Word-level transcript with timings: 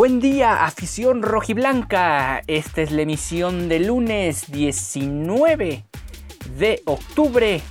Buen 0.00 0.20
día, 0.20 0.64
afición 0.64 1.20
rojiblanca. 1.20 2.42
Esta 2.46 2.80
es 2.80 2.90
la 2.90 3.02
emisión 3.02 3.68
de 3.68 3.80
lunes 3.80 4.50
19 4.50 5.89
de 6.60 6.82
octubre. 6.84 7.62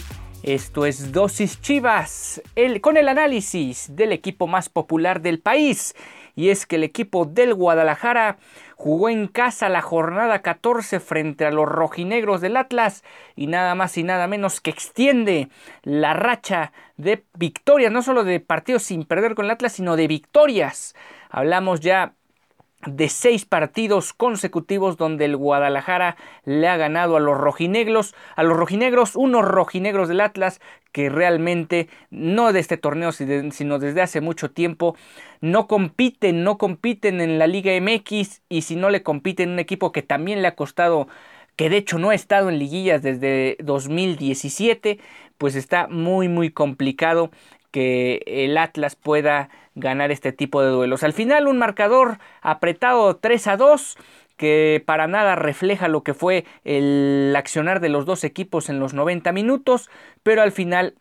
Esto 0.42 0.88
es 0.88 1.12
Dosis 1.12 1.62
Chivas, 1.62 2.42
con 2.82 2.98
el 2.98 3.08
análisis 3.08 3.96
del 3.96 4.12
equipo 4.12 4.48
más 4.48 4.68
popular 4.68 5.22
del 5.22 5.40
país. 5.40 5.96
Y 6.36 6.50
es 6.50 6.66
que 6.66 6.78
el 6.78 6.84
equipo 6.84 7.26
del 7.26 7.54
Guadalajara 7.54 8.38
jugó 8.76 9.10
en 9.10 9.28
casa 9.28 9.70
la 9.70 9.84
jornada 9.84 10.42
14 10.42 11.00
frente 11.00 11.46
a 11.46 11.52
los 11.52 11.70
rojinegros 11.70 12.42
del 12.42 12.58
Atlas 12.58 13.04
y 13.36 13.46
nada 13.46 13.76
más 13.76 13.96
y 13.96 14.04
nada 14.04 14.26
menos 14.26 14.60
que 14.60 14.72
extiende 14.72 15.50
la 15.84 16.16
racha 16.16 16.72
de 16.98 17.24
victorias, 17.36 17.92
no 17.92 18.02
solo 18.02 18.24
de 18.24 18.40
partidos 18.40 18.82
sin 18.82 19.06
perder 19.06 19.36
con 19.36 19.46
el 19.46 19.52
Atlas, 19.52 19.74
sino 19.74 19.98
de 19.98 20.08
victorias 20.08 20.96
Hablamos 21.30 21.80
ya 21.80 22.16
de 22.86 23.10
seis 23.10 23.46
partidos 23.46 24.14
consecutivos 24.14 24.96
donde 24.96 25.26
el 25.26 25.36
Guadalajara 25.36 26.16
le 26.46 26.68
ha 26.68 26.78
ganado 26.78 27.18
a 27.18 27.20
los 27.20 27.38
rojinegros, 27.38 28.16
a 28.36 28.44
los 28.44 28.56
rojinegros, 28.56 29.18
unos 29.18 29.44
rojinegros 29.44 30.08
del 30.08 30.22
Atlas 30.22 30.62
que 30.94 31.10
realmente 31.10 31.90
no 32.10 32.54
de 32.54 32.60
este 32.60 32.78
torneo 32.78 33.12
sino 33.12 33.80
desde 33.80 34.02
hace 34.02 34.22
mucho 34.22 34.50
tiempo 34.52 34.96
no 35.42 35.68
compiten, 35.68 36.44
no 36.44 36.58
compiten 36.58 37.22
en 37.22 37.38
la 37.38 37.48
Liga 37.48 37.74
MX 37.80 38.42
y 38.50 38.62
si 38.62 38.76
no 38.76 38.90
le 38.90 39.04
compiten 39.04 39.50
un 39.50 39.60
equipo 39.60 39.92
que 39.92 40.02
también 40.02 40.42
le 40.42 40.48
ha 40.48 40.56
costado 40.56 41.08
que 41.56 41.70
de 41.70 41.78
hecho 41.78 42.00
no 42.00 42.12
ha 42.12 42.16
estado 42.16 42.50
en 42.50 42.58
liguillas 42.58 43.02
desde 43.02 43.58
2017, 43.62 44.98
pues 45.38 45.56
está 45.56 45.88
muy 45.90 46.30
muy 46.30 46.52
complicado 46.52 47.32
que 47.72 48.22
el 48.26 48.58
Atlas 48.58 48.96
pueda 48.96 49.50
ganar 49.76 50.12
este 50.12 50.32
tipo 50.32 50.62
de 50.62 50.70
duelos. 50.70 51.04
Al 51.04 51.14
final 51.14 51.48
un 51.48 51.58
marcador 51.58 52.20
apretado 52.42 53.16
3 53.16 53.48
a 53.48 53.58
2 53.58 53.98
que 54.38 54.82
para 54.86 55.08
nada 55.08 55.36
refleja 55.36 55.90
lo 55.90 56.04
que 56.04 56.14
fue 56.14 56.46
el 56.64 57.34
accionar 57.36 57.82
de 57.82 57.90
los 57.90 58.06
dos 58.06 58.24
equipos 58.24 58.70
en 58.70 58.80
los 58.80 58.94
90 58.94 59.32
minutos, 59.34 59.90
pero 60.24 60.42
al 60.42 60.54
final 60.54 60.96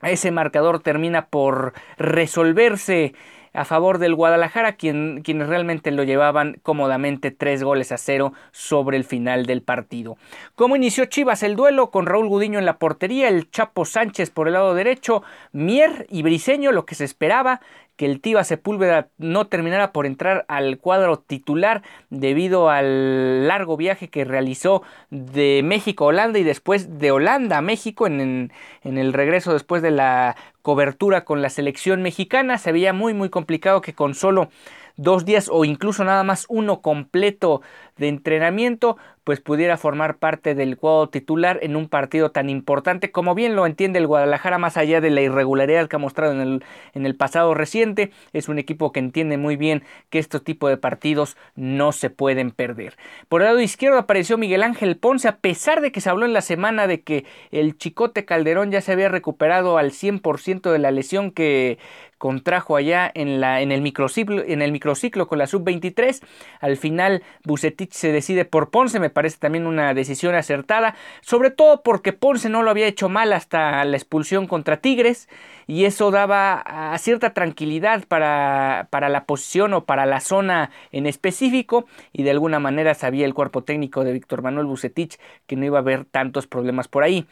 ese 0.00 0.30
marcador 0.30 0.80
termina 0.80 1.26
por 1.26 1.74
resolverse 1.98 3.14
a 3.52 3.64
favor 3.64 3.98
del 3.98 4.14
Guadalajara, 4.14 4.76
quien, 4.76 5.22
quienes 5.22 5.48
realmente 5.48 5.90
lo 5.90 6.04
llevaban 6.04 6.58
cómodamente 6.62 7.30
tres 7.30 7.62
goles 7.62 7.92
a 7.92 7.98
cero 7.98 8.32
sobre 8.50 8.96
el 8.96 9.04
final 9.04 9.46
del 9.46 9.62
partido. 9.62 10.16
¿Cómo 10.54 10.76
inició 10.76 11.04
Chivas 11.06 11.42
el 11.42 11.56
duelo? 11.56 11.90
Con 11.90 12.06
Raúl 12.06 12.28
Gudiño 12.28 12.58
en 12.58 12.66
la 12.66 12.78
portería, 12.78 13.28
el 13.28 13.50
Chapo 13.50 13.84
Sánchez 13.84 14.30
por 14.30 14.48
el 14.48 14.54
lado 14.54 14.74
derecho, 14.74 15.22
Mier 15.52 16.06
y 16.10 16.22
Briseño, 16.22 16.72
lo 16.72 16.86
que 16.86 16.94
se 16.94 17.04
esperaba, 17.04 17.60
que 17.96 18.06
el 18.06 18.20
Tiva 18.20 18.44
Sepúlveda 18.44 19.08
no 19.18 19.46
terminara 19.46 19.92
por 19.92 20.06
entrar 20.06 20.44
al 20.48 20.78
cuadro 20.78 21.18
titular 21.18 21.82
debido 22.10 22.70
al 22.70 23.46
largo 23.48 23.76
viaje 23.76 24.08
que 24.08 24.24
realizó 24.24 24.82
de 25.10 25.62
México 25.64 26.04
a 26.04 26.08
Holanda 26.08 26.38
y 26.38 26.44
después 26.44 26.98
de 26.98 27.10
Holanda 27.10 27.58
a 27.58 27.62
México 27.62 28.06
en, 28.06 28.52
en 28.82 28.98
el 28.98 29.12
regreso 29.12 29.52
después 29.52 29.82
de 29.82 29.90
la 29.90 30.36
cobertura 30.62 31.24
con 31.24 31.42
la 31.42 31.50
selección 31.50 32.02
mexicana. 32.02 32.58
Se 32.58 32.72
veía 32.72 32.92
muy 32.92 33.14
muy 33.14 33.28
complicado 33.30 33.80
que 33.80 33.94
con 33.94 34.14
solo 34.14 34.48
dos 34.96 35.24
días 35.24 35.48
o 35.50 35.64
incluso 35.64 36.04
nada 36.04 36.24
más 36.24 36.46
uno 36.48 36.80
completo 36.80 37.62
de 37.96 38.08
entrenamiento, 38.08 38.96
pues 39.24 39.40
pudiera 39.40 39.76
formar 39.76 40.16
parte 40.16 40.54
del 40.54 40.76
cuadro 40.76 41.08
titular 41.08 41.58
en 41.62 41.76
un 41.76 41.88
partido 41.88 42.30
tan 42.32 42.50
importante 42.50 43.12
como 43.12 43.34
bien 43.34 43.54
lo 43.54 43.66
entiende 43.66 43.98
el 43.98 44.06
Guadalajara, 44.06 44.58
más 44.58 44.76
allá 44.76 45.00
de 45.00 45.10
la 45.10 45.20
irregularidad 45.20 45.88
que 45.88 45.96
ha 45.96 46.00
mostrado 46.00 46.32
en 46.32 46.40
el, 46.40 46.64
en 46.94 47.06
el 47.06 47.14
pasado 47.14 47.54
reciente, 47.54 48.10
es 48.32 48.48
un 48.48 48.58
equipo 48.58 48.92
que 48.92 49.00
entiende 49.00 49.36
muy 49.36 49.56
bien 49.56 49.84
que 50.10 50.18
este 50.18 50.40
tipo 50.40 50.68
de 50.68 50.76
partidos 50.76 51.36
no 51.54 51.92
se 51.92 52.10
pueden 52.10 52.50
perder. 52.50 52.96
Por 53.28 53.42
el 53.42 53.48
lado 53.48 53.60
izquierdo 53.60 53.98
apareció 53.98 54.38
Miguel 54.38 54.62
Ángel 54.62 54.96
Ponce, 54.96 55.28
a 55.28 55.36
pesar 55.36 55.80
de 55.80 55.92
que 55.92 56.00
se 56.00 56.10
habló 56.10 56.26
en 56.26 56.32
la 56.32 56.40
semana 56.40 56.86
de 56.86 57.02
que 57.02 57.24
el 57.50 57.76
Chicote 57.76 58.24
Calderón 58.24 58.70
ya 58.70 58.80
se 58.80 58.92
había 58.92 59.08
recuperado 59.08 59.78
al 59.78 59.92
100% 59.92 60.72
de 60.72 60.78
la 60.78 60.90
lesión 60.90 61.30
que, 61.30 61.78
contrajo 62.22 62.76
allá 62.76 63.10
en, 63.12 63.40
la, 63.40 63.62
en, 63.62 63.72
el, 63.72 63.80
microciclo, 63.80 64.44
en 64.46 64.62
el 64.62 64.70
microciclo 64.70 65.26
con 65.26 65.38
la 65.38 65.48
sub-23. 65.48 66.22
Al 66.60 66.76
final 66.76 67.24
Bucetich 67.42 67.90
se 67.90 68.12
decide 68.12 68.44
por 68.44 68.70
Ponce, 68.70 69.00
me 69.00 69.10
parece 69.10 69.38
también 69.38 69.66
una 69.66 69.92
decisión 69.92 70.36
acertada, 70.36 70.94
sobre 71.20 71.50
todo 71.50 71.82
porque 71.82 72.12
Ponce 72.12 72.48
no 72.48 72.62
lo 72.62 72.70
había 72.70 72.86
hecho 72.86 73.08
mal 73.08 73.32
hasta 73.32 73.84
la 73.84 73.96
expulsión 73.96 74.46
contra 74.46 74.76
Tigres 74.76 75.28
y 75.66 75.84
eso 75.84 76.12
daba 76.12 76.94
cierta 76.98 77.34
tranquilidad 77.34 78.04
para, 78.06 78.86
para 78.90 79.08
la 79.08 79.24
posición 79.24 79.74
o 79.74 79.84
para 79.84 80.06
la 80.06 80.20
zona 80.20 80.70
en 80.92 81.06
específico 81.06 81.86
y 82.12 82.22
de 82.22 82.30
alguna 82.30 82.60
manera 82.60 82.94
sabía 82.94 83.26
el 83.26 83.34
cuerpo 83.34 83.64
técnico 83.64 84.04
de 84.04 84.12
Víctor 84.12 84.42
Manuel 84.42 84.66
Bucetich 84.66 85.18
que 85.48 85.56
no 85.56 85.64
iba 85.64 85.78
a 85.78 85.80
haber 85.80 86.04
tantos 86.04 86.46
problemas 86.46 86.86
por 86.86 87.02
ahí. 87.02 87.26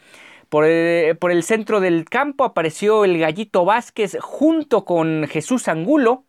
Por 0.51 0.65
el, 0.65 1.43
centro 1.43 1.79
del 1.79 2.03
campo 2.03 2.43
apareció 2.43 3.05
el 3.05 3.17
Gallito 3.17 3.63
Vázquez 3.63 4.17
junto 4.19 4.83
con 4.83 5.25
Jesús 5.29 5.69
Angulo 5.69 6.25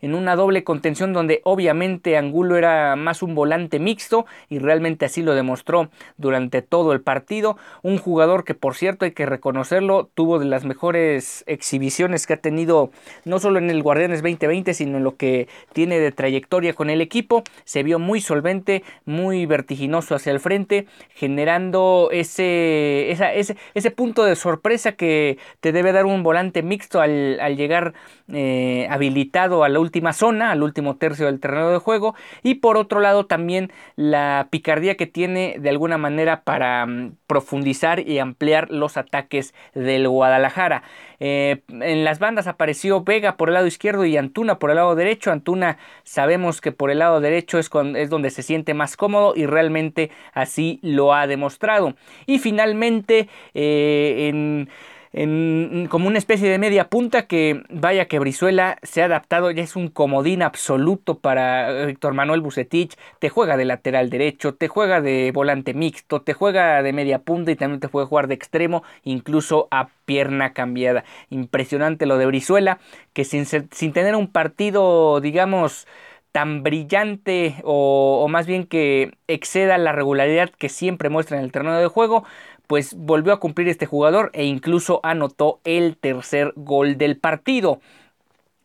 en 0.00 0.14
una 0.14 0.36
doble 0.36 0.64
contención 0.64 1.12
donde 1.12 1.40
obviamente 1.44 2.16
Angulo 2.16 2.56
era 2.56 2.96
más 2.96 3.22
un 3.22 3.34
volante 3.34 3.78
mixto 3.78 4.26
y 4.48 4.58
realmente 4.58 5.04
así 5.04 5.22
lo 5.22 5.34
demostró 5.34 5.90
durante 6.16 6.62
todo 6.62 6.92
el 6.92 7.00
partido. 7.00 7.56
Un 7.82 7.98
jugador 7.98 8.44
que 8.44 8.54
por 8.54 8.74
cierto 8.74 9.04
hay 9.04 9.12
que 9.12 9.26
reconocerlo, 9.26 10.08
tuvo 10.14 10.38
de 10.38 10.46
las 10.46 10.64
mejores 10.64 11.44
exhibiciones 11.46 12.26
que 12.26 12.34
ha 12.34 12.38
tenido 12.38 12.90
no 13.24 13.38
solo 13.38 13.58
en 13.58 13.70
el 13.70 13.82
Guardianes 13.82 14.22
2020, 14.22 14.74
sino 14.74 14.98
en 14.98 15.04
lo 15.04 15.16
que 15.16 15.48
tiene 15.72 15.98
de 15.98 16.12
trayectoria 16.12 16.74
con 16.74 16.90
el 16.90 17.00
equipo. 17.00 17.44
Se 17.64 17.82
vio 17.82 17.98
muy 17.98 18.20
solvente, 18.20 18.82
muy 19.04 19.46
vertiginoso 19.46 20.14
hacia 20.14 20.32
el 20.32 20.40
frente, 20.40 20.86
generando 21.14 22.08
ese, 22.12 23.10
ese, 23.10 23.56
ese, 23.74 23.90
punto 23.90 24.24
de 24.24 24.36
sorpresa 24.36 24.92
que 24.92 25.38
te 25.60 25.72
debe 25.72 25.92
dar 25.92 26.06
un 26.06 26.22
volante 26.22 26.62
mixto 26.62 27.00
al, 27.00 27.38
llegar 27.56 27.94
eh, 28.32 28.86
habilitado 28.90 29.64
a 29.64 29.68
la 29.68 29.78
última 29.84 30.12
zona, 30.12 30.50
al 30.50 30.62
último 30.62 30.96
tercio 30.96 31.26
del 31.26 31.40
terreno 31.40 31.70
de 31.70 31.78
juego. 31.78 32.14
Y 32.42 32.56
por 32.56 32.76
otro 32.76 33.00
lado 33.00 33.26
también 33.26 33.70
la 33.96 34.48
picardía 34.50 34.96
que 34.96 35.06
tiene 35.06 35.56
de 35.60 35.68
alguna 35.70 35.98
manera 35.98 36.42
para 36.42 36.86
mm, 36.86 37.16
profundizar 37.26 38.00
y 38.00 38.18
ampliar 38.18 38.70
los 38.70 38.96
ataques 38.96 39.54
del 39.74 40.08
Guadalajara. 40.08 40.82
Eh, 41.20 41.62
en 41.68 42.04
las 42.04 42.18
bandas 42.18 42.46
apareció 42.46 43.02
Vega 43.02 43.36
por 43.36 43.48
el 43.48 43.54
lado 43.54 43.66
izquierdo 43.66 44.04
y 44.04 44.16
Antuna 44.16 44.58
por 44.58 44.70
el 44.70 44.76
lado 44.76 44.94
derecho. 44.94 45.30
Antuna 45.30 45.78
sabemos 46.02 46.60
que 46.60 46.72
por 46.72 46.90
el 46.90 46.98
lado 46.98 47.20
derecho 47.20 47.58
es, 47.58 47.70
es 47.96 48.10
donde 48.10 48.30
se 48.30 48.42
siente 48.42 48.74
más 48.74 48.96
cómodo 48.96 49.34
y 49.36 49.46
realmente 49.46 50.10
así 50.32 50.80
lo 50.82 51.14
ha 51.14 51.26
demostrado. 51.26 51.94
Y 52.26 52.38
finalmente 52.38 53.28
eh, 53.54 54.28
en 54.28 54.68
como 55.14 56.08
una 56.08 56.18
especie 56.18 56.50
de 56.50 56.58
media 56.58 56.88
punta 56.88 57.28
que 57.28 57.62
vaya 57.70 58.06
que 58.06 58.18
Brizuela 58.18 58.78
se 58.82 59.00
ha 59.00 59.04
adaptado, 59.04 59.52
ya 59.52 59.62
es 59.62 59.76
un 59.76 59.86
comodín 59.86 60.42
absoluto 60.42 61.20
para 61.20 61.70
eh, 61.70 61.86
Víctor 61.86 62.14
Manuel 62.14 62.40
Bucetich, 62.40 62.96
te 63.20 63.28
juega 63.28 63.56
de 63.56 63.64
lateral 63.64 64.10
derecho, 64.10 64.54
te 64.54 64.66
juega 64.66 65.00
de 65.00 65.30
volante 65.32 65.72
mixto, 65.72 66.22
te 66.22 66.32
juega 66.32 66.82
de 66.82 66.92
media 66.92 67.20
punta 67.20 67.52
y 67.52 67.56
también 67.56 67.78
te 67.78 67.88
puede 67.88 68.06
jugar 68.06 68.26
de 68.26 68.34
extremo, 68.34 68.82
incluso 69.04 69.68
a 69.70 69.88
pierna 70.04 70.52
cambiada. 70.52 71.04
Impresionante 71.30 72.06
lo 72.06 72.18
de 72.18 72.26
Brizuela, 72.26 72.80
que 73.12 73.24
sin, 73.24 73.46
sin 73.46 73.92
tener 73.92 74.16
un 74.16 74.26
partido, 74.26 75.20
digamos, 75.20 75.86
tan 76.34 76.64
brillante 76.64 77.54
o, 77.62 78.26
más 78.28 78.48
bien 78.48 78.66
que 78.66 79.12
exceda 79.28 79.78
la 79.78 79.92
regularidad 79.92 80.50
que 80.50 80.68
siempre 80.68 81.08
muestra 81.08 81.38
en 81.38 81.44
el 81.44 81.52
terreno 81.52 81.78
de 81.78 81.86
juego, 81.86 82.24
pues 82.66 82.94
volvió 82.94 83.32
a 83.32 83.40
cumplir 83.40 83.68
este 83.68 83.86
jugador 83.86 84.30
e 84.32 84.44
incluso 84.44 85.00
anotó 85.02 85.60
el 85.64 85.96
tercer 85.96 86.52
gol 86.56 86.96
del 86.98 87.18
partido. 87.18 87.80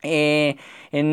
Eh, 0.02 0.56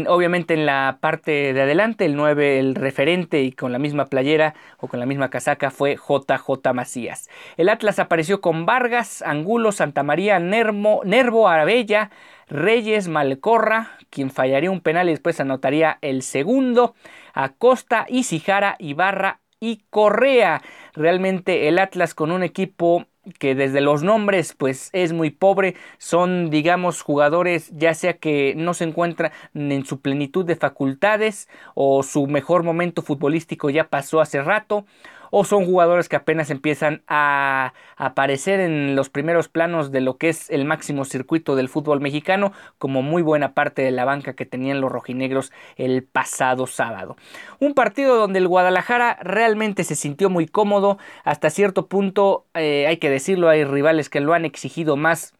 obviamente 0.06 0.55
en 0.55 0.65
la 0.65 0.99
parte 1.00 1.53
de 1.53 1.62
adelante, 1.62 2.05
el 2.05 2.15
9, 2.15 2.61
el 2.61 2.77
referente 2.77 3.43
y 3.43 3.50
con 3.50 3.73
la 3.73 3.81
misma 3.81 4.06
playera 4.06 4.55
o 4.79 4.87
con 4.87 5.00
la 5.00 5.06
misma 5.06 5.29
casaca 5.29 5.71
fue 5.71 5.97
JJ 5.97 6.73
Macías. 6.73 7.29
El 7.56 7.69
Atlas 7.69 7.99
apareció 7.99 8.41
con 8.41 8.65
Vargas, 8.65 9.23
Angulo, 9.23 9.73
Santa 9.73 10.05
María, 10.05 10.39
Nervo, 10.39 11.03
Nervo 11.05 11.49
Arabella, 11.49 12.11
Reyes, 12.49 13.09
Malcorra, 13.09 13.99
quien 14.09 14.31
fallaría 14.31 14.71
un 14.71 14.81
penal 14.81 15.09
y 15.09 15.12
después 15.12 15.41
anotaría 15.41 15.99
el 16.00 16.23
segundo, 16.23 16.94
Acosta, 17.35 18.06
Isijara, 18.09 18.77
Ibarra 18.79 19.41
y 19.67 19.83
Correa. 19.91 20.63
Realmente 20.95 21.67
el 21.67 21.81
Atlas 21.81 22.15
con 22.15 22.31
un 22.31 22.45
equipo 22.45 23.07
que 23.41 23.57
desde 23.57 23.81
los 23.81 24.05
nombres 24.05 24.55
pues 24.57 24.91
es 24.93 25.13
muy 25.13 25.31
pobre, 25.31 25.75
son 25.99 26.49
digamos 26.49 27.03
jugadores 27.03 27.73
ya 27.75 27.93
sea 27.93 28.19
que 28.19 28.55
no 28.57 28.73
se 28.73 28.85
encuentran 28.85 29.33
en 29.55 29.85
su 29.85 30.01
plenitud 30.01 30.45
de 30.45 30.55
facultades 30.55 31.49
o 31.75 32.05
su 32.05 32.29
mejor 32.29 32.63
momento 32.63 33.03
futbolístico 33.03 33.69
ya 33.69 33.89
pasó 33.89 34.21
hace 34.21 34.41
rato 34.41 34.87
o 35.31 35.44
son 35.44 35.64
jugadores 35.64 36.08
que 36.08 36.17
apenas 36.17 36.50
empiezan 36.50 37.02
a 37.08 37.73
aparecer 37.96 38.61
en 38.61 38.96
los 38.96 39.08
primeros 39.08 39.49
planos 39.49 39.90
de 39.90 40.00
lo 40.00 40.17
que 40.17 40.28
es 40.28 40.50
el 40.50 40.64
máximo 40.64 41.05
circuito 41.05 41.56
del 41.56 41.69
fútbol 41.69 42.00
mexicano, 42.00 42.52
como 42.78 43.02
muy 43.02 43.23
buena 43.23 43.52
parte 43.55 43.82
de 43.82 43.90
la 43.90 44.05
banca 44.05 44.34
que 44.34 44.46
tenían 44.46 44.81
los 44.81 44.93
rojinegros 44.93 45.52
el 45.76 46.02
pasado 46.02 46.67
sábado. 46.67 47.17
Un 47.58 47.75
partido 47.75 48.17
donde 48.17 48.38
el 48.38 48.49
Guadalajara 48.49 49.19
realmente 49.23 49.84
se 49.84 49.94
sintió 49.94 50.31
muy 50.31 50.46
cómodo, 50.46 50.99
hasta 51.25 51.50
cierto 51.50 51.87
punto 51.87 52.46
eh, 52.55 52.87
hay 52.87 52.99
que 52.99 53.11
decirlo, 53.11 53.49
hay 53.49 53.64
rivales 53.64 54.08
que 54.11 54.20
lo 54.20 54.34
han 54.34 54.44
exigido 54.44 54.96
más 54.96 55.34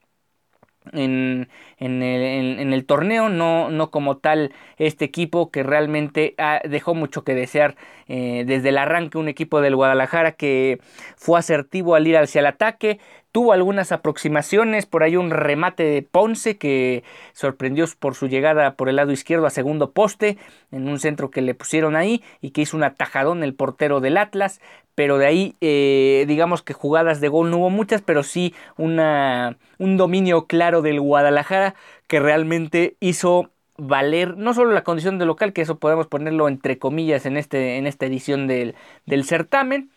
en, 0.93 1.49
el, 1.79 2.87
torneo, 2.87 3.29
no, 3.29 3.71
no, 3.71 3.91
como 3.91 4.19
tal 4.19 4.53
este 4.79 5.05
equipo 5.05 5.51
que 5.51 5.63
realmente 5.63 6.35
dejó 6.69 6.95
mucho 6.95 7.25
que 7.25 7.35
desear 7.35 7.77
eh, 8.09 8.45
desde 8.47 8.71
el 8.71 8.79
arranque, 8.79 9.19
un 9.19 9.29
equipo 9.29 9.61
del 9.61 9.77
Guadalajara 9.77 10.33
que 10.33 10.79
fue 11.17 11.39
asertivo 11.39 11.95
al 11.95 12.07
ir 12.07 12.17
hacia 12.17 12.41
el 12.41 12.47
ataque, 12.47 12.99
tuvo 13.37 13.53
algunas 13.53 13.93
aproximaciones, 13.93 14.87
por 14.87 15.03
ahí 15.03 15.15
un 15.15 15.29
remate 15.29 15.83
de 15.83 16.01
Ponce 16.01 16.57
que 16.57 17.05
sorprendió 17.35 17.85
por 17.99 18.15
su 18.15 18.29
llegada 18.29 18.77
por 18.77 18.89
el 18.89 18.97
lado 18.97 19.13
izquierdo 19.13 19.45
a 19.45 19.51
segundo 19.51 19.91
poste, 19.91 20.39
en 20.73 20.89
un 20.89 20.99
centro 20.99 21.31
que 21.31 21.43
le 21.43 21.55
pusieron 21.55 21.97
ahí 21.97 22.23
y 22.41 22.53
que 22.53 22.63
hizo 22.63 22.79
un 22.79 22.83
atajadón 22.83 23.45
el 23.45 23.53
portero 23.53 24.01
del 24.01 24.17
Atlas, 24.17 24.63
pero 24.95 25.19
de 25.19 25.27
ahí 25.27 25.55
eh, 25.61 26.25
digamos 26.27 26.63
que 26.63 26.73
jugadas 26.73 27.21
de 27.21 27.29
gol 27.29 27.51
no 27.51 27.59
hubo 27.59 27.69
muchas, 27.69 28.01
pero 28.01 28.23
sí 28.23 28.55
una, 28.79 29.59
un 29.77 29.99
dominio 29.99 30.47
claro 30.47 30.81
del 30.81 30.99
Guadalajara 30.99 31.75
que 32.07 32.21
realmente 32.21 32.97
hizo 33.01 33.51
valer 33.77 34.39
no 34.39 34.55
solo 34.55 34.73
la 34.73 34.83
condición 34.83 35.19
de 35.19 35.27
local, 35.27 35.53
que 35.53 35.61
eso 35.61 35.79
podemos 35.79 36.07
ponerlo 36.07 36.49
entre 36.49 36.79
comillas 36.79 37.27
en, 37.27 37.37
este, 37.37 37.77
en 37.77 37.87
esta 37.87 38.07
edición 38.07 38.47
del, 38.47 38.75
del 39.05 39.25
certamen, 39.25 39.91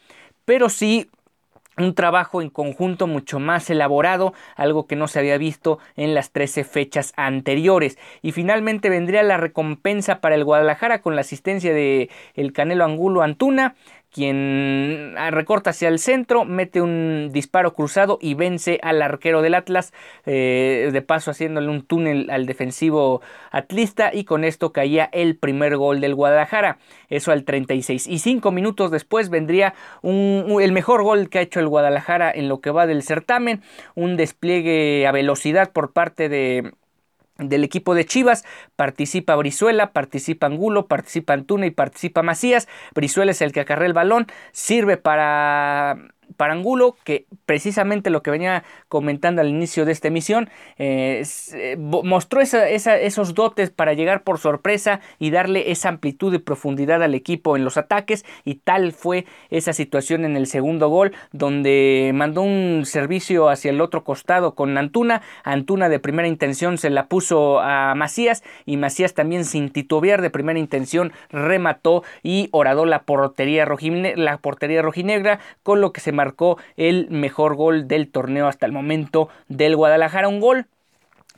pero 0.44 0.68
sí 0.68 1.10
un 1.80 1.96
trabajo 1.96 2.42
en 2.42 2.50
conjunto 2.50 3.08
mucho 3.08 3.40
más 3.40 3.70
elaborado, 3.70 4.34
algo 4.56 4.88
que 4.88 4.96
no 4.96 5.08
se 5.08 5.20
había 5.20 5.38
visto 5.38 5.80
en 5.96 6.14
las 6.14 6.32
13 6.32 6.64
fechas 6.64 7.14
anteriores. 7.16 7.98
Y 8.22 8.32
finalmente 8.32 8.90
vendría 8.90 9.24
la 9.24 9.38
recompensa 9.38 10.22
para 10.22 10.36
el 10.36 10.44
Guadalajara 10.44 11.02
con 11.02 11.16
la 11.16 11.22
asistencia 11.22 11.74
de 11.74 12.10
el 12.36 12.54
Canelo 12.54 12.86
Angulo 12.86 13.22
Antuna, 13.22 13.76
quien 14.12 15.16
ah, 15.18 15.32
recorta 15.32 15.70
hacia 15.70 15.88
el 15.88 16.00
centro, 16.00 16.46
mete 16.46 16.82
un 16.82 17.30
disparo 17.32 17.74
cruzado 17.74 18.18
y 18.22 18.34
vence 18.34 18.80
al 18.82 19.02
arquero 19.02 19.42
del 19.42 19.56
Atlas, 19.56 19.94
eh, 20.26 20.90
de 20.92 21.02
paso 21.02 21.32
haciéndole 21.32 21.70
un 21.70 21.84
túnel 21.84 22.30
al 22.30 22.46
defensivo 22.46 23.22
atlista 23.52 24.12
y 24.14 24.24
con 24.24 24.44
esto 24.44 24.74
caía 24.74 25.10
el 25.12 25.38
primer 25.38 25.78
gol 25.78 26.02
del 26.02 26.16
Guadalajara, 26.16 26.80
eso 27.10 27.32
al 27.32 27.44
36. 27.44 28.08
Y 28.08 28.20
cinco 28.20 28.52
minutos 28.52 28.92
después 28.92 29.30
vendría 29.30 29.74
el 30.04 30.72
mejor 30.72 31.04
gol 31.04 31.30
que 31.30 31.40
ha 31.40 31.42
hecho 31.42 31.60
el 31.60 31.68
Guadalajara 31.68 32.32
en 32.32 32.50
lo 32.50 32.62
que 32.62 32.72
va 32.72 32.88
del 32.88 33.04
certamen, 33.04 33.62
un 33.96 34.18
despliegue 34.18 35.06
a 35.08 35.12
velocidad 35.12 35.72
por 35.72 35.94
parte 35.94 36.30
de 36.30 36.74
del 37.40 37.64
equipo 37.64 37.96
de 37.96 38.06
Chivas 38.06 38.44
participa 38.76 39.36
Brizuela, 39.36 39.94
participa 39.94 40.48
Angulo, 40.48 40.88
participa 40.88 41.34
Antuna 41.34 41.66
y 41.66 41.72
participa 41.72 42.22
Macías. 42.22 42.68
Brizuela 42.94 43.32
es 43.32 43.42
el 43.42 43.52
que 43.52 43.62
acarrea 43.62 43.88
el 43.88 43.94
balón, 43.94 44.28
sirve 44.52 44.98
para 44.98 45.98
para 46.38 46.54
Angulo, 46.54 46.96
que 47.04 47.26
precisamente 47.46 48.10
lo 48.10 48.22
que 48.22 48.32
venía 48.32 48.64
comentando 48.88 49.42
al 49.42 49.50
inicio 49.50 49.86
de 49.86 49.92
esta 49.92 50.08
emisión, 50.08 50.50
eh, 50.78 51.24
eh, 51.54 51.78
mostró 51.78 52.42
esos 52.42 53.34
dotes 53.34 53.70
para 53.70 53.94
llegar 53.94 54.24
por 54.24 54.40
sorpresa 54.40 55.02
y 55.20 55.32
darle 55.32 55.72
esa 55.72 55.90
amplitud 55.90 56.34
y 56.34 56.40
profundidad 56.40 57.04
al 57.04 57.16
equipo 57.16 57.56
en 57.56 57.64
los 57.64 57.78
ataques 57.78 58.26
y 58.44 58.56
tal 58.56 58.92
fue 58.94 59.26
esa 59.50 59.74
situación 59.74 60.26
en 60.26 60.38
el 60.38 60.48
segundo 60.48 60.90
gol 60.90 61.14
donde 61.32 62.12
mandó 62.14 62.42
un 62.42 62.84
servicio 62.86 63.50
hacia 63.50 63.72
el 63.72 63.82
otro 63.82 64.04
costado 64.04 64.56
con 64.56 64.78
Antuna, 64.78 65.22
Antuna 65.44 65.90
de 65.90 66.00
primera 66.00 66.28
intención 66.28 66.78
se 66.78 66.90
la 66.90 67.08
puso 67.08 67.60
a 67.60 67.96
Macías 67.96 68.44
y 68.66 68.78
Macías 68.78 69.14
también 69.14 69.46
sin 69.46 69.70
titubear 69.70 70.22
de 70.22 70.30
primera 70.30 70.60
intención 70.60 71.12
remató 71.30 72.04
y 72.24 72.50
oradó 72.52 72.86
la 72.86 73.04
portería, 73.04 73.68
la 74.16 74.38
portería 74.38 74.82
rojinegra 74.82 75.40
con 75.64 75.82
lo 75.82 75.94
que 75.94 76.02
se 76.02 76.12
marcó 76.20 76.58
el 76.76 77.10
mejor 77.10 77.56
gol 77.56 77.88
del 77.88 78.12
torneo 78.12 78.48
hasta 78.48 78.66
el 78.66 78.74
momento 78.74 79.30
del 79.48 79.78
Guadalajara. 79.78 80.28
Un 80.28 80.42
gol 80.42 80.66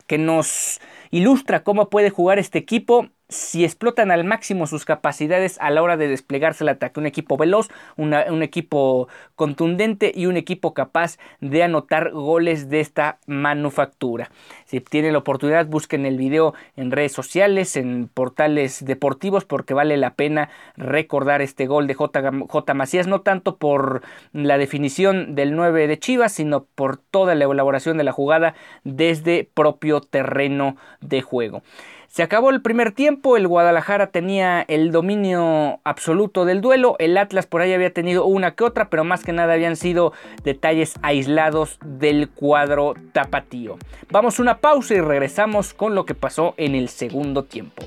que 0.07 0.18
nos 0.18 0.81
ilustra 1.12 1.63
cómo 1.63 1.89
puede 1.89 2.10
jugar 2.10 2.39
este 2.39 2.57
equipo 2.57 3.10
si 3.31 3.63
explotan 3.63 4.12
al 4.12 4.25
máximo 4.25 4.68
sus 4.68 4.83
capacidades 4.83 5.57
a 5.62 5.72
la 5.72 5.81
hora 5.81 5.95
de 5.95 6.10
desplegarse 6.10 6.66
el 6.66 6.69
ataque. 6.69 7.00
Un 7.00 7.06
equipo 7.06 7.38
veloz, 7.38 7.69
un 7.95 8.44
equipo 8.44 9.07
contundente 9.36 10.12
y 10.13 10.25
un 10.25 10.36
equipo 10.36 10.74
capaz 10.74 11.18
de 11.39 11.63
anotar 11.63 12.12
goles 12.12 12.69
de 12.69 12.81
esta 12.81 13.19
manufactura. 13.25 14.30
Si 14.66 14.81
tienen 14.81 15.13
la 15.13 15.19
oportunidad, 15.19 15.66
busquen 15.66 16.06
el 16.06 16.18
video 16.18 16.54
en 16.75 16.92
redes 16.92 17.13
sociales, 17.13 17.78
en 17.78 18.10
portales 18.13 18.83
deportivos, 18.83 19.45
porque 19.45 19.74
vale 19.74 19.95
la 19.95 20.16
pena 20.16 20.50
recordar 20.75 21.42
este 21.42 21.68
gol 21.68 21.88
de 21.88 21.94
J. 21.94 22.31
J. 22.50 22.74
Macías, 22.74 23.07
no 23.07 23.22
tanto 23.22 23.56
por 23.56 24.01
la 24.33 24.57
definición 24.57 25.36
del 25.36 25.56
9 25.56 25.88
de 25.88 26.00
Chivas, 26.00 26.33
sino 26.33 26.66
por 26.75 26.98
toda 26.98 27.33
la 27.35 27.45
elaboración 27.45 27.97
de 27.97 28.04
la 28.04 28.11
jugada 28.11 28.56
desde 28.83 29.50
propio 29.54 30.02
terreno 30.02 30.76
de 31.00 31.21
juego. 31.21 31.64
Se 32.11 32.23
acabó 32.23 32.49
el 32.49 32.61
primer 32.61 32.91
tiempo, 32.91 33.37
el 33.37 33.47
Guadalajara 33.47 34.07
tenía 34.07 34.63
el 34.63 34.91
dominio 34.91 35.80
absoluto 35.85 36.44
del 36.44 36.59
duelo, 36.59 36.97
el 36.99 37.18
Atlas 37.18 37.47
por 37.47 37.61
ahí 37.61 37.71
había 37.71 37.94
tenido 37.94 38.25
una 38.25 38.51
que 38.51 38.65
otra, 38.65 38.89
pero 38.89 39.06
más 39.06 39.23
que 39.23 39.31
nada 39.31 39.53
habían 39.53 39.77
sido 39.77 40.11
detalles 40.44 40.95
aislados 41.03 41.80
del 41.85 42.30
cuadro 42.30 42.95
tapatío. 43.13 43.77
Vamos 44.09 44.39
una 44.39 44.57
pausa 44.57 44.94
y 44.94 44.99
regresamos 44.99 45.73
con 45.73 45.95
lo 45.95 46.06
que 46.06 46.13
pasó 46.13 46.53
en 46.57 46.75
el 46.75 46.89
segundo 46.89 47.45
tiempo. 47.45 47.81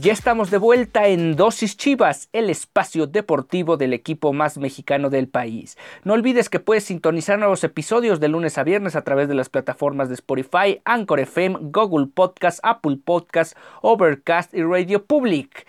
Ya 0.00 0.14
estamos 0.14 0.50
de 0.50 0.56
vuelta 0.56 1.08
en 1.08 1.36
Dosis 1.36 1.76
Chivas, 1.76 2.30
el 2.32 2.48
espacio 2.48 3.06
deportivo 3.06 3.76
del 3.76 3.92
equipo 3.92 4.32
más 4.32 4.56
mexicano 4.56 5.10
del 5.10 5.28
país. 5.28 5.76
No 6.04 6.14
olvides 6.14 6.48
que 6.48 6.58
puedes 6.58 6.84
sintonizar 6.84 7.38
nuevos 7.38 7.64
episodios 7.64 8.18
de 8.18 8.28
lunes 8.28 8.56
a 8.56 8.64
viernes 8.64 8.96
a 8.96 9.04
través 9.04 9.28
de 9.28 9.34
las 9.34 9.50
plataformas 9.50 10.08
de 10.08 10.14
Spotify, 10.14 10.80
Anchor 10.86 11.20
FM, 11.20 11.58
Google 11.64 12.06
Podcast, 12.06 12.60
Apple 12.62 12.96
Podcast, 13.04 13.54
Overcast 13.82 14.54
y 14.54 14.62
Radio 14.62 15.04
Public. 15.04 15.66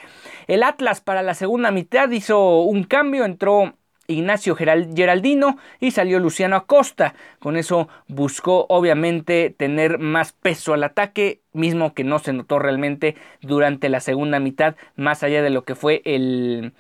El 0.48 0.64
Atlas 0.64 1.02
para 1.02 1.24
la 1.24 1.34
segunda 1.34 1.72
mitad 1.72 2.10
hizo 2.12 2.62
un 2.62 2.86
cambio, 2.86 3.26
entró 3.26 3.74
Ignacio 4.12 4.56
Geraldino 4.56 5.58
y 5.80 5.92
salió 5.92 6.20
Luciano 6.20 6.56
Acosta. 6.56 7.16
Con 7.40 7.58
eso 7.58 7.90
buscó 8.08 8.66
obviamente 8.70 9.50
tener 9.50 10.00
más 10.00 10.34
peso 10.34 10.74
al 10.74 10.84
ataque, 10.84 11.42
mismo 11.54 11.94
que 11.94 12.04
no 12.04 12.20
se 12.20 12.34
notó 12.34 12.60
realmente 12.60 13.16
durante 13.42 13.90
la 13.90 14.00
segunda 14.00 14.40
mitad, 14.40 14.76
más 14.96 15.24
allá 15.24 15.42
de 15.42 15.50
lo 15.50 15.64
que 15.64 15.76
fue 15.76 16.02
el, 16.06 16.74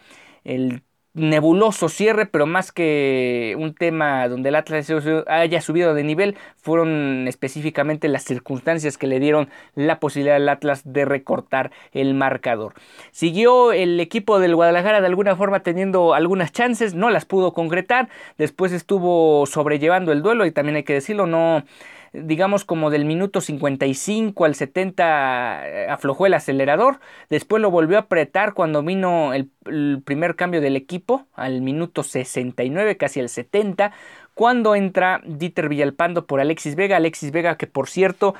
el 0.43 0.83
nebuloso 1.13 1.89
cierre, 1.89 2.25
pero 2.25 2.45
más 2.45 2.71
que 2.71 3.55
un 3.59 3.73
tema 3.73 4.27
donde 4.27 4.49
el 4.49 4.55
Atlas 4.55 4.91
haya 5.27 5.61
subido 5.61 5.93
de 5.93 6.03
nivel, 6.03 6.37
fueron 6.55 7.27
específicamente 7.27 8.07
las 8.07 8.23
circunstancias 8.23 8.97
que 8.97 9.07
le 9.07 9.19
dieron 9.19 9.49
la 9.75 9.99
posibilidad 9.99 10.37
al 10.37 10.47
Atlas 10.47 10.81
de 10.85 11.05
recortar 11.05 11.71
el 11.91 12.13
marcador. 12.13 12.73
Siguió 13.11 13.73
el 13.73 13.99
equipo 13.99 14.39
del 14.39 14.55
Guadalajara 14.55 15.01
de 15.01 15.07
alguna 15.07 15.35
forma 15.35 15.61
teniendo 15.61 16.13
algunas 16.13 16.51
chances, 16.51 16.93
no 16.93 17.09
las 17.09 17.25
pudo 17.25 17.53
concretar, 17.53 18.07
después 18.37 18.71
estuvo 18.71 19.45
sobrellevando 19.45 20.11
el 20.11 20.21
duelo 20.21 20.45
y 20.45 20.51
también 20.51 20.77
hay 20.77 20.83
que 20.83 20.93
decirlo, 20.93 21.27
no 21.27 21.63
digamos 22.13 22.65
como 22.65 22.89
del 22.89 23.05
minuto 23.05 23.41
55 23.41 24.45
al 24.45 24.55
70 24.55 25.67
eh, 25.67 25.87
aflojó 25.89 26.25
el 26.25 26.33
acelerador, 26.33 26.99
después 27.29 27.61
lo 27.61 27.71
volvió 27.71 27.97
a 27.97 28.01
apretar 28.01 28.53
cuando 28.53 28.83
vino 28.83 29.33
el, 29.33 29.49
primer 30.03 30.35
cambio 30.35 30.61
del 30.61 30.75
equipo 30.75 31.25
al 31.33 31.61
minuto 31.61 32.03
69, 32.03 32.97
casi 32.97 33.19
al 33.19 33.29
70, 33.29 33.91
cuando 34.33 34.75
entra 34.75 35.21
Dieter 35.25 35.69
Villalpando 35.69 36.25
por 36.25 36.39
Alexis 36.39 36.75
Vega, 36.75 36.97
Alexis 36.97 37.31
Vega 37.31 37.57
que 37.57 37.67
por 37.67 37.87
cierto 37.87 38.35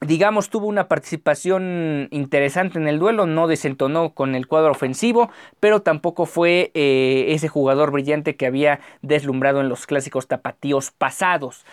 digamos, 0.00 0.48
tuvo 0.48 0.66
una 0.66 0.88
participación 0.88 2.08
interesante 2.10 2.78
en 2.78 2.88
el 2.88 2.98
duelo, 2.98 3.26
no 3.26 3.46
desentonó 3.46 4.14
con 4.14 4.34
el 4.34 4.46
cuadro 4.46 4.70
ofensivo, 4.70 5.30
pero 5.60 5.82
tampoco 5.82 6.24
fue 6.24 6.70
eh, 6.74 7.26
ese 7.28 7.48
jugador 7.48 7.90
brillante 7.90 8.34
que 8.34 8.46
había 8.46 8.80
deslumbrado 9.02 9.60
en 9.60 9.68
los 9.68 9.86
clásicos 9.86 10.26
tapatíos 10.26 10.90
pasados. 10.90 11.66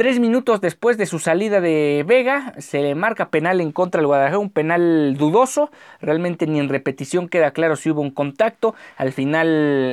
Tres 0.00 0.18
minutos 0.18 0.62
después 0.62 0.96
de 0.96 1.04
su 1.04 1.18
salida 1.18 1.60
de 1.60 2.06
Vega, 2.08 2.54
se 2.56 2.80
le 2.80 2.94
marca 2.94 3.28
penal 3.28 3.60
en 3.60 3.70
contra 3.70 3.98
del 3.98 4.06
Guadalajara, 4.06 4.38
un 4.38 4.48
penal 4.48 5.14
dudoso. 5.18 5.70
Realmente 6.00 6.46
ni 6.46 6.58
en 6.58 6.70
repetición 6.70 7.28
queda 7.28 7.50
claro 7.50 7.76
si 7.76 7.90
hubo 7.90 8.00
un 8.00 8.10
contacto. 8.10 8.74
Al 8.96 9.12
final 9.12 9.46